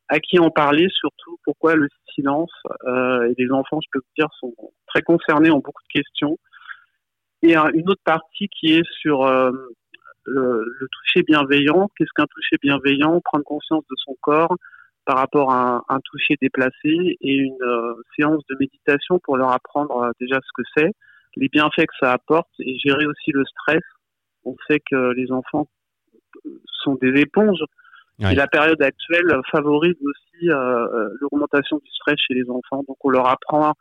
à 0.09 0.19
qui 0.19 0.39
en 0.39 0.49
parler, 0.49 0.87
surtout 0.89 1.37
pourquoi 1.43 1.75
le 1.75 1.87
silence. 2.13 2.51
Euh, 2.85 3.29
et 3.29 3.35
les 3.37 3.51
enfants, 3.51 3.79
je 3.81 3.87
peux 3.91 3.99
vous 3.99 4.13
dire, 4.17 4.27
sont 4.39 4.53
très 4.87 5.01
concernés, 5.01 5.51
ont 5.51 5.59
beaucoup 5.59 5.83
de 5.83 6.01
questions. 6.01 6.37
Et 7.41 7.55
une 7.55 7.89
autre 7.89 8.01
partie 8.05 8.47
qui 8.47 8.73
est 8.73 8.87
sur 9.01 9.23
euh, 9.25 9.51
le, 10.25 10.63
le, 10.79 10.87
toucher 10.89 11.23
bienveillant. 11.23 11.89
Qu'est-ce 11.97 12.11
qu'un 12.15 12.25
toucher 12.27 12.55
bienveillant? 12.61 13.19
Prendre 13.21 13.43
conscience 13.43 13.83
de 13.89 13.95
son 13.97 14.15
corps 14.21 14.55
par 15.05 15.17
rapport 15.17 15.51
à 15.51 15.83
un, 15.89 15.99
toucher 16.05 16.37
déplacé 16.41 17.17
et 17.19 17.35
une 17.35 17.61
euh, 17.61 17.95
séance 18.15 18.41
de 18.49 18.55
méditation 18.59 19.19
pour 19.19 19.37
leur 19.37 19.51
apprendre 19.51 19.97
euh, 19.97 20.11
déjà 20.19 20.39
ce 20.41 20.51
que 20.55 20.63
c'est, 20.75 20.91
les 21.35 21.49
bienfaits 21.49 21.85
que 21.87 21.95
ça 21.99 22.13
apporte 22.13 22.49
et 22.59 22.77
gérer 22.77 23.05
aussi 23.05 23.31
le 23.31 23.43
stress. 23.45 23.83
On 24.45 24.55
sait 24.67 24.79
que 24.79 25.11
les 25.13 25.31
enfants 25.31 25.67
sont 26.83 26.95
des 26.95 27.19
éponges 27.19 27.63
et 28.19 28.35
la 28.35 28.47
période 28.47 28.81
actuelle 28.81 29.41
favorise 29.51 29.95
aussi 30.01 30.49
euh, 30.49 30.55
euh, 30.55 31.09
l'augmentation 31.19 31.77
du 31.77 31.89
stress 31.91 32.15
chez 32.27 32.35
les 32.35 32.49
enfants. 32.49 32.83
Donc 32.87 32.97
on 33.03 33.09
leur 33.09 33.27
apprend 33.27 33.73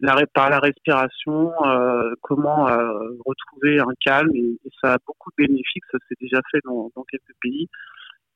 la, 0.00 0.26
par 0.32 0.50
la 0.50 0.58
respiration 0.58 1.52
euh, 1.66 2.14
comment 2.22 2.68
euh, 2.68 3.10
retrouver 3.24 3.80
un 3.80 3.94
calme 4.04 4.30
et, 4.34 4.58
ça 4.80 4.94
a 4.94 4.98
beaucoup 5.06 5.30
de 5.36 5.46
bénéfices. 5.46 5.82
Ça 5.90 5.98
s'est 6.08 6.16
déjà 6.20 6.40
fait 6.50 6.60
dans, 6.64 6.90
dans, 6.94 7.04
quelques 7.04 7.34
pays 7.42 7.68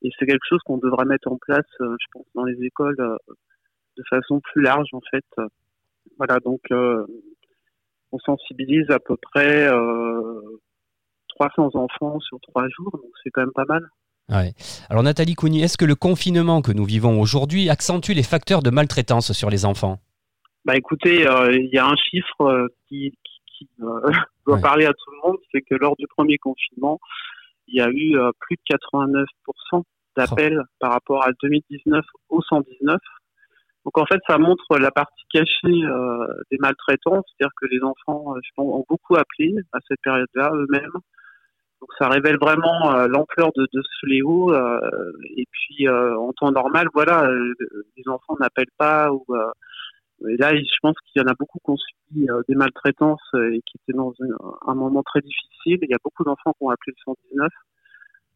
et 0.03 0.11
c'est 0.19 0.27
quelque 0.27 0.47
chose 0.49 0.61
qu'on 0.65 0.79
devrait 0.79 1.05
mettre 1.05 1.31
en 1.31 1.37
place, 1.37 1.67
euh, 1.81 1.97
je 2.01 2.07
pense, 2.13 2.27
dans 2.35 2.45
les 2.45 2.61
écoles 2.65 2.97
de 2.97 4.03
façon 4.11 4.41
plus 4.41 4.63
large 4.63 4.89
en 4.93 5.01
fait. 5.11 5.25
Voilà 6.17 6.39
donc 6.41 6.63
on 8.11 8.19
sensibilise 8.21 8.91
à 8.91 8.99
peu 8.99 9.17
près 9.17 9.69
300 11.29 11.71
enfants 11.75 12.19
sur 12.21 12.41
trois 12.41 12.69
jours, 12.69 12.93
donc 12.93 13.11
c'est 13.23 13.31
quand 13.31 13.43
même 13.43 13.53
pas 13.53 13.67
mal. 13.67 13.89
Alors 14.31 15.03
Nathalie 15.03 15.35
Cougny, 15.35 15.63
est-ce 15.63 15.79
que 15.79 15.87
le 15.87 15.95
confinement 15.95 16.61
que 16.61 16.73
nous 16.73 16.85
vivons 16.85 17.21
aujourd'hui 17.21 17.71
accentue 17.71 18.13
les 18.13 18.23
facteurs 18.23 18.63
de 18.63 18.71
maltraitance 18.71 19.33
sur 19.33 19.49
les 19.49 19.65
enfants? 19.65 19.99
Bah 20.65 20.77
écoutez, 20.77 21.27
euh, 21.27 21.51
il 21.57 21.71
y 21.73 21.79
a 21.79 21.87
un 21.87 21.97
chiffre 21.97 22.43
euh, 22.43 22.67
qui, 22.89 23.15
euh, 23.81 24.01
doit 24.47 24.59
parler 24.59 24.85
à 24.85 24.93
tout 24.93 25.11
le 25.13 25.29
monde, 25.29 25.39
c'est 25.51 25.63
que 25.63 25.75
lors 25.75 25.97
du 25.97 26.07
premier 26.07 26.37
confinement, 26.37 26.99
il 27.69 27.77
y 27.77 27.81
a 27.81 27.89
eu 27.89 28.17
plus 28.41 28.57
de 28.57 28.77
89% 28.77 29.83
d'appels 30.17 30.63
par 30.79 30.93
rapport 30.93 31.25
à 31.25 31.31
2019 31.43 32.05
au 32.31 32.41
119. 32.43 32.99
Donc 33.85 33.99
en 33.99 34.07
fait, 34.07 34.21
ça 34.27 34.39
montre 34.39 34.79
la 34.79 34.91
partie 34.91 35.25
cachée 35.31 35.83
des 36.51 36.57
maltraitants, 36.59 37.23
c'est-à-dire 37.27 37.53
que 37.61 37.67
les 37.67 37.81
enfants 37.83 38.35
ont 38.57 38.85
beaucoup 38.89 39.17
appelé 39.17 39.55
à 39.73 39.79
cette 39.87 40.01
période-là 40.03 40.51
eux-mêmes 40.55 40.99
donc 41.81 41.91
ça 41.99 42.09
révèle 42.09 42.39
vraiment 42.39 42.93
euh, 42.93 43.07
l'ampleur 43.07 43.51
de, 43.55 43.63
de, 43.73 43.83
ce 43.83 44.07
fléau. 44.07 44.53
Euh, 44.53 45.13
et 45.37 45.47
puis 45.51 45.87
euh, 45.87 46.17
en 46.19 46.33
temps 46.33 46.51
normal, 46.51 46.89
voilà, 46.93 47.31
les 47.97 48.09
enfants 48.09 48.37
n'appellent 48.41 48.67
pas. 48.77 49.13
Ou, 49.13 49.25
et 50.29 50.37
là, 50.37 50.55
je 50.57 50.79
pense 50.83 50.97
qu'il 51.07 51.23
y 51.23 51.25
en 51.25 51.29
a 51.29 51.35
beaucoup 51.35 51.59
qui 51.65 51.71
ont 51.71 51.77
subi 51.77 52.27
des 52.49 52.55
maltraitances 52.57 53.31
et 53.35 53.61
qui 53.65 53.79
étaient 53.79 53.97
dans 53.97 54.13
un, 54.67 54.75
moment 54.75 55.03
très 55.03 55.21
difficile. 55.21 55.79
Il 55.83 55.91
y 55.91 55.95
a 55.95 55.99
beaucoup 56.03 56.25
d'enfants 56.25 56.53
qui 56.53 56.65
ont 56.65 56.71
appelé 56.71 56.93
le 56.97 57.03
119. 57.05 57.49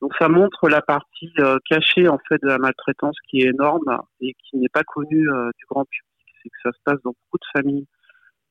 Donc 0.00 0.14
ça 0.18 0.28
montre 0.28 0.68
la 0.68 0.82
partie 0.82 1.32
cachée 1.68 2.08
en 2.08 2.18
fait 2.28 2.40
de 2.42 2.48
la 2.48 2.58
maltraitance 2.58 3.16
qui 3.28 3.40
est 3.40 3.50
énorme 3.50 4.00
et 4.20 4.34
qui 4.34 4.56
n'est 4.58 4.68
pas 4.68 4.82
connue 4.82 5.26
du 5.58 5.64
grand 5.68 5.84
public. 5.84 6.06
C'est 6.42 6.48
que 6.48 6.56
ça 6.62 6.70
se 6.72 6.78
passe 6.84 7.02
dans 7.04 7.12
beaucoup 7.12 7.38
de 7.38 7.60
familles 7.60 7.86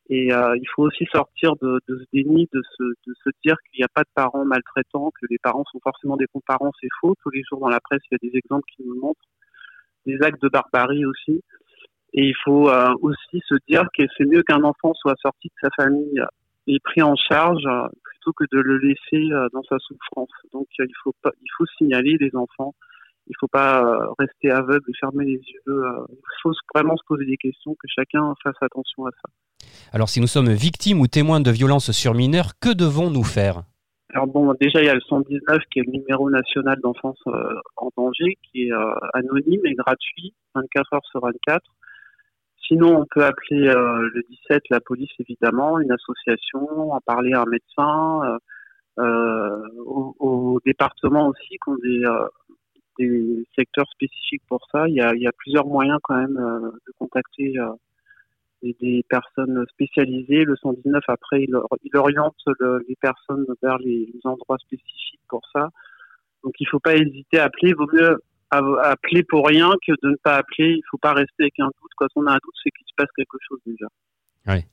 et 0.10 0.34
euh, 0.34 0.58
il 0.58 0.68
faut 0.76 0.84
aussi 0.84 1.06
sortir 1.14 1.56
de, 1.62 1.80
de 1.88 2.00
ce 2.00 2.04
déni, 2.12 2.50
de 2.52 2.62
se, 2.78 2.84
de 2.84 3.14
se 3.24 3.30
dire 3.44 3.56
qu'il 3.70 3.80
n'y 3.80 3.86
a 3.86 3.90
pas 3.94 4.02
de 4.02 4.10
parents 4.14 4.44
maltraitants, 4.44 5.12
que 5.12 5.26
les 5.30 5.38
parents 5.38 5.64
sont 5.72 5.80
forcément 5.82 6.18
des 6.18 6.26
bons 6.34 6.42
parents, 6.46 6.72
c'est 6.82 6.90
faux. 7.00 7.16
Tous 7.22 7.30
les 7.30 7.44
jours 7.50 7.60
dans 7.60 7.70
la 7.70 7.80
presse, 7.80 8.02
il 8.12 8.18
y 8.22 8.28
a 8.28 8.30
des 8.30 8.38
exemples 8.38 8.66
qui 8.76 8.84
nous 8.84 9.00
montrent 9.00 9.22
des 10.06 10.22
actes 10.22 10.42
de 10.42 10.50
barbarie 10.50 11.06
aussi. 11.06 11.42
Et 12.14 12.26
il 12.26 12.36
faut 12.44 12.70
euh, 12.70 12.94
aussi 13.02 13.42
se 13.48 13.56
dire 13.70 13.86
que 13.98 14.04
c'est 14.18 14.26
mieux 14.26 14.44
qu'un 14.44 14.64
enfant 14.64 14.94
soit 14.96 15.16
sorti 15.22 15.48
de 15.48 15.54
sa 15.62 15.70
famille 15.82 16.22
et 16.68 16.80
pris 16.84 17.02
en 17.02 17.16
charge 17.16 17.64
plutôt 18.04 18.34
que 18.34 18.44
de 18.52 18.60
le 18.60 18.80
laisser 18.80 19.32
euh, 19.32 19.48
dans 19.54 19.64
sa 19.64 19.80
souffrance. 19.80 20.32
Donc 20.52 20.68
il 20.78 20.94
faut 21.04 21.16
pas, 21.22 21.32
il 21.42 21.50
faut 21.58 21.66
signaler 21.78 22.18
les 22.20 22.36
enfants 22.36 22.76
il 23.28 23.36
faut 23.40 23.48
pas 23.48 23.84
euh, 23.84 24.08
rester 24.20 24.52
aveugle 24.52 24.84
et 24.90 24.98
fermer 25.00 25.26
les 25.26 25.34
yeux. 25.34 25.62
Euh, 25.68 26.06
il 26.10 26.42
faut 26.42 26.52
vraiment 26.74 26.98
se 26.98 27.04
poser 27.08 27.26
des 27.26 27.38
questions, 27.38 27.76
que 27.76 27.88
chacun 27.88 28.34
fasse 28.44 28.56
attention 28.62 29.06
à 29.06 29.12
ça. 29.12 29.68
Alors, 29.94 30.10
si 30.10 30.20
nous 30.20 30.28
sommes 30.28 30.52
victimes 30.52 31.00
ou 31.00 31.08
témoins 31.08 31.40
de 31.40 31.52
violences 31.52 31.92
sur 31.92 32.14
mineurs, 32.14 32.54
que 32.60 32.74
devons-nous 32.74 33.24
faire? 33.24 33.64
Alors 34.14 34.28
bon, 34.28 34.54
déjà 34.60 34.82
il 34.82 34.88
y 34.88 34.90
a 34.90 34.94
le 34.94 35.00
119 35.00 35.60
qui 35.72 35.80
est 35.80 35.84
le 35.86 35.92
numéro 35.94 36.30
national 36.30 36.78
d'enfance 36.82 37.20
euh, 37.28 37.54
en 37.78 37.92
danger, 37.96 38.38
qui 38.44 38.64
est 38.64 38.72
anonyme 39.14 39.62
et 39.66 39.74
gratuit, 39.74 40.34
24 40.54 40.94
heures 40.94 41.06
sur 41.10 41.22
24. 41.22 41.62
Sinon, 42.68 42.98
on 43.02 43.06
peut 43.10 43.24
appeler 43.24 43.68
le 43.68 44.24
17 44.50 44.64
la 44.70 44.82
police 44.82 45.12
évidemment, 45.20 45.80
une 45.80 45.92
association, 45.92 46.92
en 46.92 47.00
parler 47.02 47.34
à 47.34 47.42
un 47.42 47.46
médecin, 47.46 48.38
au, 48.98 50.16
au, 50.20 50.60
département 50.66 51.28
aussi 51.28 51.50
qui 51.50 51.70
ont 51.70 51.78
des, 51.82 52.04
des 52.98 53.46
secteurs 53.56 53.90
spécifiques 53.92 54.44
pour 54.48 54.66
ça. 54.72 54.88
Il 54.88 54.96
y 54.96 55.02
a, 55.02 55.32
plusieurs 55.38 55.66
moyens 55.66 56.00
quand 56.04 56.16
même 56.16 56.38
euh, 56.38 56.72
de 56.88 56.94
contacter 56.98 57.54
euh, 57.58 58.74
des, 58.80 59.04
personnes 59.10 59.66
spécialisées. 59.72 60.44
Le 60.44 60.56
119, 60.56 61.04
après, 61.08 61.44
il, 61.44 61.56
il 61.84 61.98
oriente 61.98 62.36
les 62.88 62.96
personnes 62.96 63.46
vers 63.62 63.78
les, 63.80 64.12
endroits 64.24 64.58
spécifiques 64.60 65.22
pour 65.28 65.42
ça. 65.54 65.70
Donc 66.44 66.54
il 66.60 66.66
ne 66.66 66.70
faut 66.70 66.80
pas 66.80 66.96
hésiter 66.96 67.40
à 67.40 67.46
appeler. 67.46 67.70
Il 67.70 67.76
vaut 67.76 67.90
mieux 67.94 68.20
appeler 68.50 69.24
pour 69.24 69.48
rien 69.48 69.72
que 69.86 69.94
de 70.04 70.12
ne 70.12 70.18
pas 70.24 70.38
appeler. 70.38 70.74
Il 70.74 70.78
ne 70.78 70.90
faut 70.90 70.98
pas 70.98 71.14
rester 71.14 71.44
avec 71.44 71.60
un 71.60 71.68
doute. 71.68 71.92
Quand 71.96 72.08
on 72.16 72.26
a 72.26 72.32
un 72.32 72.40
doute, 72.44 72.56
c'est 72.64 72.72
qu'il 72.72 72.86
se 72.88 72.96
passe 72.98 73.10
quelque 73.16 73.38
chose 73.48 73.60
déjà. 73.66 73.88
Oui. 74.48 74.66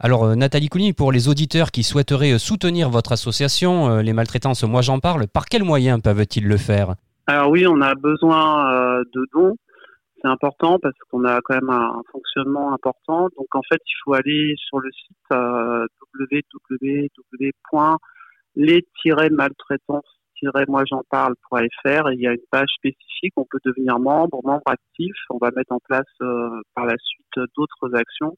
Alors 0.00 0.24
euh, 0.24 0.34
Nathalie 0.36 0.68
Cougny, 0.68 0.92
pour 0.92 1.10
les 1.10 1.28
auditeurs 1.28 1.72
qui 1.72 1.82
souhaiteraient 1.82 2.38
soutenir 2.38 2.90
votre 2.90 3.12
association, 3.12 3.98
les 3.98 4.12
maltraitances, 4.12 4.62
moi 4.62 4.82
j'en 4.82 5.00
parle, 5.00 5.26
par 5.26 5.46
quels 5.46 5.64
moyens 5.64 6.00
peuvent-ils 6.00 6.46
le 6.46 6.56
faire? 6.56 6.94
Alors 7.28 7.50
oui, 7.50 7.66
on 7.66 7.82
a 7.82 7.94
besoin 7.94 9.02
de 9.14 9.26
dons. 9.34 9.54
C'est 10.20 10.28
important 10.28 10.78
parce 10.80 10.96
qu'on 11.10 11.26
a 11.26 11.40
quand 11.42 11.56
même 11.56 11.68
un, 11.68 12.00
fonctionnement 12.10 12.72
important. 12.72 13.28
Donc 13.36 13.54
en 13.54 13.60
fait, 13.70 13.80
il 13.86 13.94
faut 14.02 14.14
aller 14.14 14.54
sur 14.56 14.80
le 14.80 14.90
site 14.90 15.16
euh, 15.32 15.86
www.les-maltraitance 18.56 20.18
moi 20.68 20.84
j'en 20.88 21.02
parle.fr 21.10 22.12
il 22.12 22.20
y 22.20 22.26
a 22.26 22.32
une 22.32 22.38
page 22.50 22.68
spécifique, 22.76 23.32
on 23.36 23.44
peut 23.44 23.58
devenir 23.64 23.98
membre, 23.98 24.40
membre 24.44 24.62
actif, 24.66 25.14
on 25.30 25.38
va 25.38 25.50
mettre 25.50 25.72
en 25.72 25.80
place 25.80 26.06
euh, 26.22 26.60
par 26.74 26.86
la 26.86 26.94
suite 26.96 27.48
d'autres 27.56 27.94
actions 27.94 28.36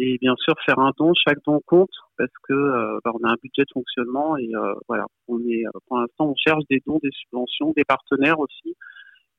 et 0.00 0.18
bien 0.20 0.34
sûr 0.36 0.54
faire 0.64 0.78
un 0.78 0.92
don, 0.98 1.12
chaque 1.14 1.38
don 1.46 1.60
compte 1.66 1.90
parce 2.16 2.30
que 2.48 2.52
euh, 2.52 2.98
bah, 3.04 3.12
on 3.14 3.26
a 3.26 3.32
un 3.32 3.36
budget 3.42 3.62
de 3.62 3.72
fonctionnement 3.72 4.36
et 4.36 4.50
euh, 4.54 4.74
voilà, 4.88 5.04
on 5.28 5.38
est 5.40 5.64
pour 5.86 5.98
l'instant 5.98 6.26
on 6.30 6.34
cherche 6.36 6.64
des 6.70 6.82
dons, 6.86 6.98
des 7.02 7.10
subventions, 7.12 7.72
des 7.76 7.84
partenaires 7.84 8.38
aussi 8.38 8.76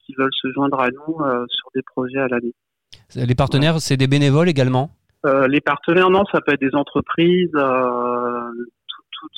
qui 0.06 0.14
veulent 0.18 0.34
se 0.34 0.52
joindre 0.52 0.80
à 0.80 0.90
nous 0.90 1.18
sur 1.48 1.70
des 1.76 1.82
projets 1.84 2.18
à 2.18 2.28
l'année. 2.28 2.54
Les 3.16 3.36
partenaires, 3.36 3.80
c'est 3.80 3.98
des 3.98 4.08
bénévoles 4.08 4.50
également? 4.50 4.90
Les 5.24 5.62
partenaires, 5.62 6.10
non, 6.10 6.24
ça 6.32 6.42
peut 6.42 6.54
être 6.54 6.60
des 6.60 6.74
entreprises, 6.74 7.56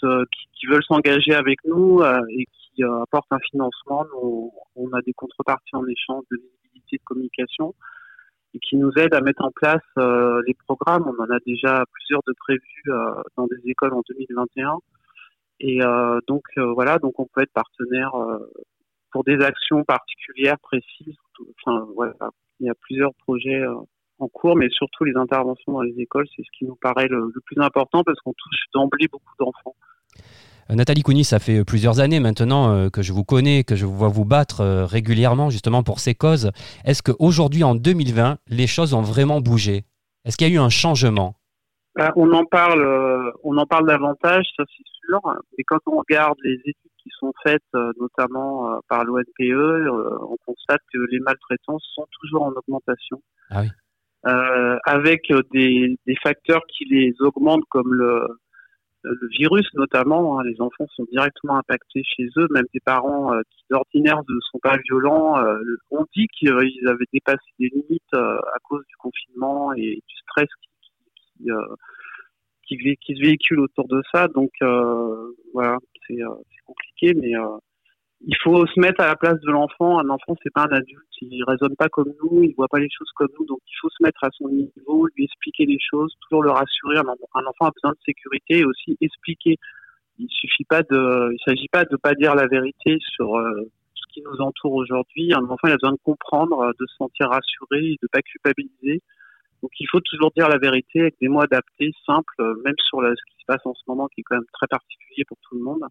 euh, 0.03 0.25
qui, 0.55 0.65
veulent 0.67 0.83
s'engager 0.86 1.33
avec 1.33 1.59
nous 1.65 1.99
euh, 1.99 2.21
et 2.29 2.45
qui 2.45 2.83
euh, 2.83 3.01
apportent 3.03 3.31
un 3.31 3.39
financement. 3.51 4.05
on 4.75 4.91
a 4.93 5.01
des 5.01 5.12
contreparties 5.12 5.75
en 5.75 5.86
échange 5.88 6.23
de 6.31 6.38
visibilité 6.38 6.97
de 6.97 7.03
communication 7.03 7.75
et 8.53 8.59
qui 8.59 8.77
nous 8.77 8.91
aident 8.97 9.15
à 9.15 9.21
mettre 9.21 9.43
en 9.43 9.51
place 9.51 9.81
les 10.45 10.53
programmes. 10.67 11.05
On 11.07 11.23
en 11.23 11.29
a 11.29 11.39
déjà 11.45 11.83
plusieurs 11.91 12.21
de 12.27 12.33
prévus 12.39 12.83
dans 13.35 13.47
des 13.47 13.69
écoles 13.69 13.93
en 13.93 14.01
2021. 14.09 14.77
Et 15.59 15.79
donc 16.27 16.43
voilà, 16.57 16.99
donc 16.99 17.19
on 17.19 17.25
peut 17.25 17.41
être 17.41 17.53
partenaire 17.53 18.11
pour 19.11 19.23
des 19.23 19.41
actions 19.41 19.83
particulières, 19.83 20.59
précises. 20.59 21.15
Enfin 21.59 21.87
voilà, 21.95 22.15
il 22.59 22.67
y 22.67 22.69
a 22.69 22.75
plusieurs 22.75 23.13
projets 23.15 23.63
en 24.19 24.27
cours, 24.27 24.55
mais 24.55 24.69
surtout 24.69 25.03
les 25.03 25.15
interventions 25.15 25.73
dans 25.73 25.81
les 25.81 25.99
écoles, 25.99 26.27
c'est 26.35 26.43
ce 26.43 26.57
qui 26.57 26.65
nous 26.65 26.75
paraît 26.75 27.07
le, 27.07 27.31
plus 27.45 27.61
important 27.61 28.03
parce 28.03 28.19
qu'on 28.21 28.33
touche 28.33 28.65
d'emblée 28.73 29.07
beaucoup 29.07 29.33
d'enfants. 29.39 29.75
Euh, 30.69 30.76
Nathalie 30.76 31.02
Cougny, 31.02 31.23
ça 31.23 31.39
fait 31.39 31.63
plusieurs 31.63 31.99
années 31.99 32.19
maintenant 32.19 32.73
euh, 32.73 32.89
que 32.89 33.02
je 33.02 33.13
vous 33.13 33.23
connais, 33.23 33.63
que 33.63 33.76
je 33.76 33.86
vous 33.86 33.95
vois 33.95 34.08
vous 34.08 34.26
battre 34.26 34.62
euh, 34.62 34.86
régulièrement 34.86 35.49
justement 35.49 35.84
pour 35.84 35.99
ces 35.99 36.15
causes. 36.15 36.52
Est-ce 36.86 37.04
qu'aujourd'hui, 37.04 37.63
en 37.63 37.76
2020, 37.76 38.38
les 38.47 38.67
choses 38.67 38.93
ont 38.93 39.02
vraiment 39.02 39.41
bougé? 39.41 39.84
Est-ce 40.26 40.38
qu'il 40.38 40.47
y 40.47 40.52
a 40.52 40.54
eu 40.54 40.60
un 40.60 40.69
changement? 40.69 41.36
On 42.15 42.32
en 42.34 42.43
parle, 42.45 42.84
on 43.43 43.56
en 43.56 43.67
parle 43.67 43.88
davantage, 43.88 44.45
ça 44.58 44.63
c'est 44.76 44.84
sûr. 45.06 45.19
Et 45.60 45.63
quand 45.63 45.78
on 45.86 45.99
regarde 45.99 46.36
les 46.43 46.56
études 46.56 46.91
qui 47.04 47.10
sont 47.19 47.32
faites, 47.43 47.62
notamment 47.99 48.80
par 48.89 49.04
l'ONPE, 49.04 49.91
on 50.21 50.36
constate 50.43 50.82
que 50.91 50.97
les 51.12 51.19
maltraitances 51.19 51.88
sont 51.93 52.08
toujours 52.19 52.45
en 52.45 52.52
augmentation. 52.52 53.21
Ah 53.52 53.62
oui. 53.62 53.67
Euh, 54.26 54.78
avec 54.86 55.32
des, 55.52 55.97
des, 56.08 56.15
facteurs 56.23 56.62
qui 56.69 56.86
les 56.86 57.13
augmentent 57.19 57.65
comme 57.69 57.93
le, 57.93 58.26
le 59.03 59.27
virus 59.29 59.67
notamment. 59.73 60.39
Hein. 60.39 60.43
les 60.43 60.59
enfants 60.61 60.87
sont 60.95 61.05
directement 61.11 61.57
impactés 61.57 62.03
chez 62.03 62.27
eux, 62.37 62.47
même 62.51 62.65
des 62.73 62.79
parents 62.79 63.33
euh, 63.33 63.41
qui 63.49 63.63
d'ordinaire 63.69 64.21
ne 64.27 64.39
sont 64.51 64.59
pas 64.59 64.77
violents 64.77 65.37
euh, 65.39 65.57
ont 65.91 66.05
dit 66.15 66.27
qu'ils 66.27 66.49
avaient 66.87 67.05
dépassé 67.11 67.43
des 67.59 67.69
limites 67.69 68.13
à 68.13 68.57
cause 68.63 68.83
du 68.87 68.95
confinement 68.97 69.73
et 69.73 70.01
du 70.07 70.15
stress 70.21 70.49
qui, 70.61 71.49
qui, 72.67 72.77
qui, 72.77 72.97
qui, 72.97 73.15
se 73.15 73.21
véhicule 73.21 73.59
autour 73.59 73.87
de 73.87 74.01
ça. 74.13 74.27
Donc 74.27 74.51
voilà, 75.53 75.77
c'est 76.07 76.17
compliqué, 76.65 77.13
mais 77.13 77.33
il 78.25 78.36
faut 78.41 78.65
se 78.67 78.79
mettre 78.79 79.01
à 79.01 79.07
la 79.07 79.15
place 79.15 79.39
de 79.41 79.51
l'enfant. 79.51 79.99
Un 79.99 80.09
enfant, 80.09 80.36
c'est 80.41 80.53
pas 80.53 80.63
un 80.63 80.75
adulte. 80.75 81.03
Il 81.21 81.43
raisonne 81.43 81.75
pas 81.75 81.89
comme 81.89 82.13
nous, 82.21 82.43
il 82.43 82.53
voit 82.55 82.67
pas 82.67 82.79
les 82.79 82.89
choses 82.89 83.09
comme 83.15 83.29
nous. 83.38 83.45
Donc, 83.45 83.59
il 83.67 83.75
faut 83.81 83.89
se 83.89 84.03
mettre 84.03 84.23
à 84.23 84.29
son 84.31 84.47
niveau, 84.49 85.07
lui 85.15 85.25
expliquer 85.25 85.65
les 85.65 85.77
choses, 85.79 86.13
toujours 86.21 86.43
le 86.43 86.51
rassurer. 86.51 86.97
Un, 86.97 87.07
enfant 87.07 87.65
a 87.65 87.71
besoin 87.71 87.91
de 87.91 87.97
sécurité 88.05 88.59
et 88.59 88.65
aussi 88.65 88.97
expliquer. 89.01 89.57
Il 90.19 90.27
suffit 90.29 90.63
pas 90.63 90.83
de, 90.83 91.33
il 91.33 91.39
s'agit 91.45 91.67
pas 91.67 91.86
de 91.86 91.95
pas 91.97 92.13
dire 92.13 92.36
la 92.36 92.47
vérité 92.47 92.97
sur 93.15 93.36
euh, 93.36 93.69
ce 93.95 94.13
qui 94.13 94.21
nous 94.21 94.39
entoure 94.39 94.73
aujourd'hui. 94.73 95.33
Un 95.33 95.43
enfant, 95.45 95.67
il 95.67 95.71
a 95.71 95.77
besoin 95.77 95.93
de 95.93 96.01
comprendre, 96.03 96.59
euh, 96.59 96.71
de 96.79 96.86
se 96.86 96.95
sentir 96.95 97.29
rassuré, 97.29 97.97
de 98.01 98.07
pas 98.12 98.21
culpabiliser. 98.21 99.01
Donc, 99.62 99.71
il 99.79 99.88
faut 99.89 100.01
toujours 100.01 100.31
dire 100.36 100.47
la 100.47 100.57
vérité 100.57 101.01
avec 101.01 101.15
des 101.19 101.27
mots 101.27 101.41
adaptés, 101.41 101.91
simples, 102.05 102.36
euh, 102.39 102.55
même 102.63 102.75
sur 102.88 102.99
ce 103.01 103.31
qui 103.31 103.39
se 103.39 103.45
passe 103.47 103.65
en 103.65 103.73
ce 103.73 103.83
moment, 103.88 104.07
qui 104.07 104.21
est 104.21 104.23
quand 104.23 104.36
même 104.36 104.45
très 104.53 104.67
particulier 104.67 105.25
pour 105.25 105.38
tout 105.41 105.55
le 105.57 105.63
monde 105.63 105.83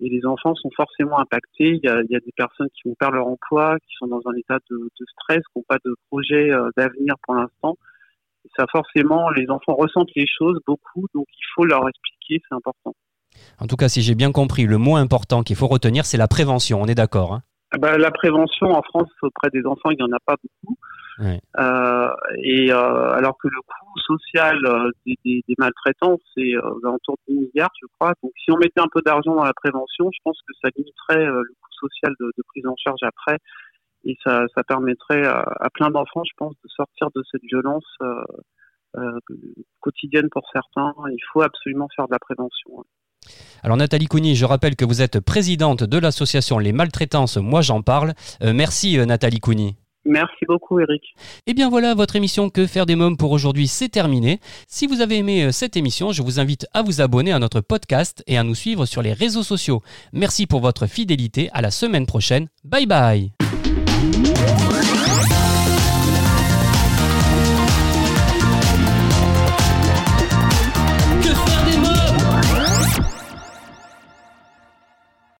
et 0.00 0.08
les 0.08 0.24
enfants 0.26 0.54
sont 0.54 0.70
forcément 0.76 1.18
impactés. 1.18 1.80
Il 1.82 1.84
y, 1.84 1.88
a, 1.88 2.02
des 2.02 2.32
personnes 2.36 2.68
qui 2.74 2.88
vont 2.88 2.94
perdre 2.98 3.16
leur 3.16 3.26
emploi, 3.26 3.76
qui 3.86 3.94
sont 3.98 4.06
dans 4.06 4.20
un 4.26 4.34
état 4.36 4.58
de, 4.70 4.90
stress, 5.12 5.38
qui 5.38 5.58
n'ont 5.58 5.64
pas 5.68 5.78
de 5.84 5.94
projet 6.10 6.50
euh, 6.50 6.70
d'avenir 6.76 7.14
pour 7.22 7.34
l'instant. 7.34 7.76
ça, 8.56 8.66
forcément, 8.70 9.30
les 9.30 9.48
enfants 9.50 9.74
ressentent 9.74 10.10
les 10.16 10.26
choses 10.26 10.58
beaucoup, 10.66 11.06
donc 11.14 11.26
il 11.28 11.46
faut 11.54 11.64
leur 11.64 11.88
expliquer, 11.88 12.42
c'est 12.48 12.54
important. 12.54 12.94
En 13.58 13.66
tout 13.66 13.76
cas, 13.76 13.88
si 13.88 14.02
j'ai 14.02 14.14
bien 14.14 14.32
compris, 14.32 14.64
le 14.64 14.78
mot 14.78 14.96
important 14.96 15.42
qu'il 15.42 15.56
faut 15.56 15.68
retenir, 15.68 16.04
c'est 16.04 16.18
la 16.18 16.28
prévention. 16.28 16.80
On 16.82 16.86
est 16.86 16.94
d'accord 16.94 17.32
hein? 17.34 17.42
Ah 17.72 17.78
bah, 17.78 17.96
La 17.96 18.10
prévention 18.10 18.66
en 18.70 18.82
France 18.82 19.08
auprès 19.22 19.48
des 19.50 19.64
enfants, 19.64 19.90
il 19.90 19.96
n'y 19.96 20.02
en 20.02 20.14
a 20.14 20.20
pas 20.26 20.36
beaucoup. 20.42 20.76
Euh, 21.20 22.10
et 22.42 22.72
euh, 22.72 23.10
alors 23.12 23.36
que 23.38 23.48
le 23.48 23.60
coût 23.60 24.00
social 24.06 24.58
euh, 24.64 24.90
des, 25.06 25.16
des, 25.24 25.44
des 25.46 25.54
maltraitants, 25.58 26.18
c'est 26.34 26.54
euh, 26.54 26.90
autour 26.90 27.16
de 27.28 27.34
10 27.34 27.40
milliards, 27.40 27.72
je 27.80 27.86
crois. 27.98 28.14
Donc 28.22 28.32
si 28.42 28.50
on 28.50 28.56
mettait 28.56 28.80
un 28.80 28.88
peu 28.92 29.00
d'argent 29.04 29.34
dans 29.34 29.44
la 29.44 29.54
prévention, 29.54 30.10
je 30.12 30.18
pense 30.24 30.38
que 30.46 30.52
ça 30.62 30.68
limiterait 30.76 31.26
le 31.26 31.54
coût 31.60 31.88
social 31.88 32.14
de, 32.20 32.26
de, 32.26 32.42
prise 32.48 32.66
en 32.66 32.76
charge 32.76 33.00
après. 33.02 33.38
Et 34.04 34.16
ça, 34.24 34.44
ça 34.56 34.64
permettrait 34.64 35.24
à, 35.26 35.44
à 35.60 35.70
plein 35.70 35.90
d'enfants, 35.90 36.24
je 36.24 36.34
pense, 36.36 36.54
de 36.64 36.68
sortir 36.68 37.08
de 37.14 37.22
cette 37.30 37.42
violence 37.42 37.86
quotidienne 39.80 40.28
pour 40.30 40.42
certains. 40.52 40.92
Il 41.10 41.22
faut 41.32 41.42
absolument 41.42 41.88
faire 41.94 42.06
de 42.08 42.12
la 42.12 42.18
prévention. 42.18 42.84
Alors 43.62 43.76
Nathalie 43.76 44.06
Cougny, 44.06 44.34
je 44.34 44.44
rappelle 44.44 44.74
que 44.74 44.84
vous 44.84 45.02
êtes 45.02 45.20
présidente 45.20 45.84
de 45.84 45.98
l'association 45.98 46.58
Les 46.58 46.72
Maltraitances, 46.72 47.36
moi 47.36 47.60
j'en 47.60 47.80
parle. 47.80 48.14
merci 48.42 48.98
Nathalie 49.06 49.38
Cougny. 49.38 49.76
Merci 50.04 50.44
beaucoup 50.46 50.80
Eric. 50.80 51.02
Et 51.46 51.50
eh 51.52 51.54
bien 51.54 51.70
voilà, 51.70 51.94
votre 51.94 52.16
émission 52.16 52.50
Que 52.50 52.66
faire 52.66 52.86
des 52.86 52.96
mômes 52.96 53.16
pour 53.16 53.30
aujourd'hui, 53.30 53.68
c'est 53.68 53.88
terminé. 53.88 54.40
Si 54.66 54.86
vous 54.86 55.00
avez 55.00 55.18
aimé 55.18 55.44
euh, 55.44 55.52
cette 55.52 55.76
émission, 55.76 56.12
je 56.12 56.22
vous 56.22 56.40
invite 56.40 56.66
à 56.72 56.82
vous 56.82 57.00
abonner 57.00 57.32
à 57.32 57.38
notre 57.38 57.60
podcast 57.60 58.22
et 58.26 58.36
à 58.36 58.42
nous 58.42 58.54
suivre 58.54 58.86
sur 58.86 59.02
les 59.02 59.12
réseaux 59.12 59.42
sociaux. 59.42 59.82
Merci 60.12 60.46
pour 60.46 60.60
votre 60.60 60.86
fidélité, 60.86 61.50
à 61.52 61.60
la 61.60 61.70
semaine 61.70 62.06
prochaine. 62.06 62.48
Bye 62.64 62.86
bye 62.86 63.32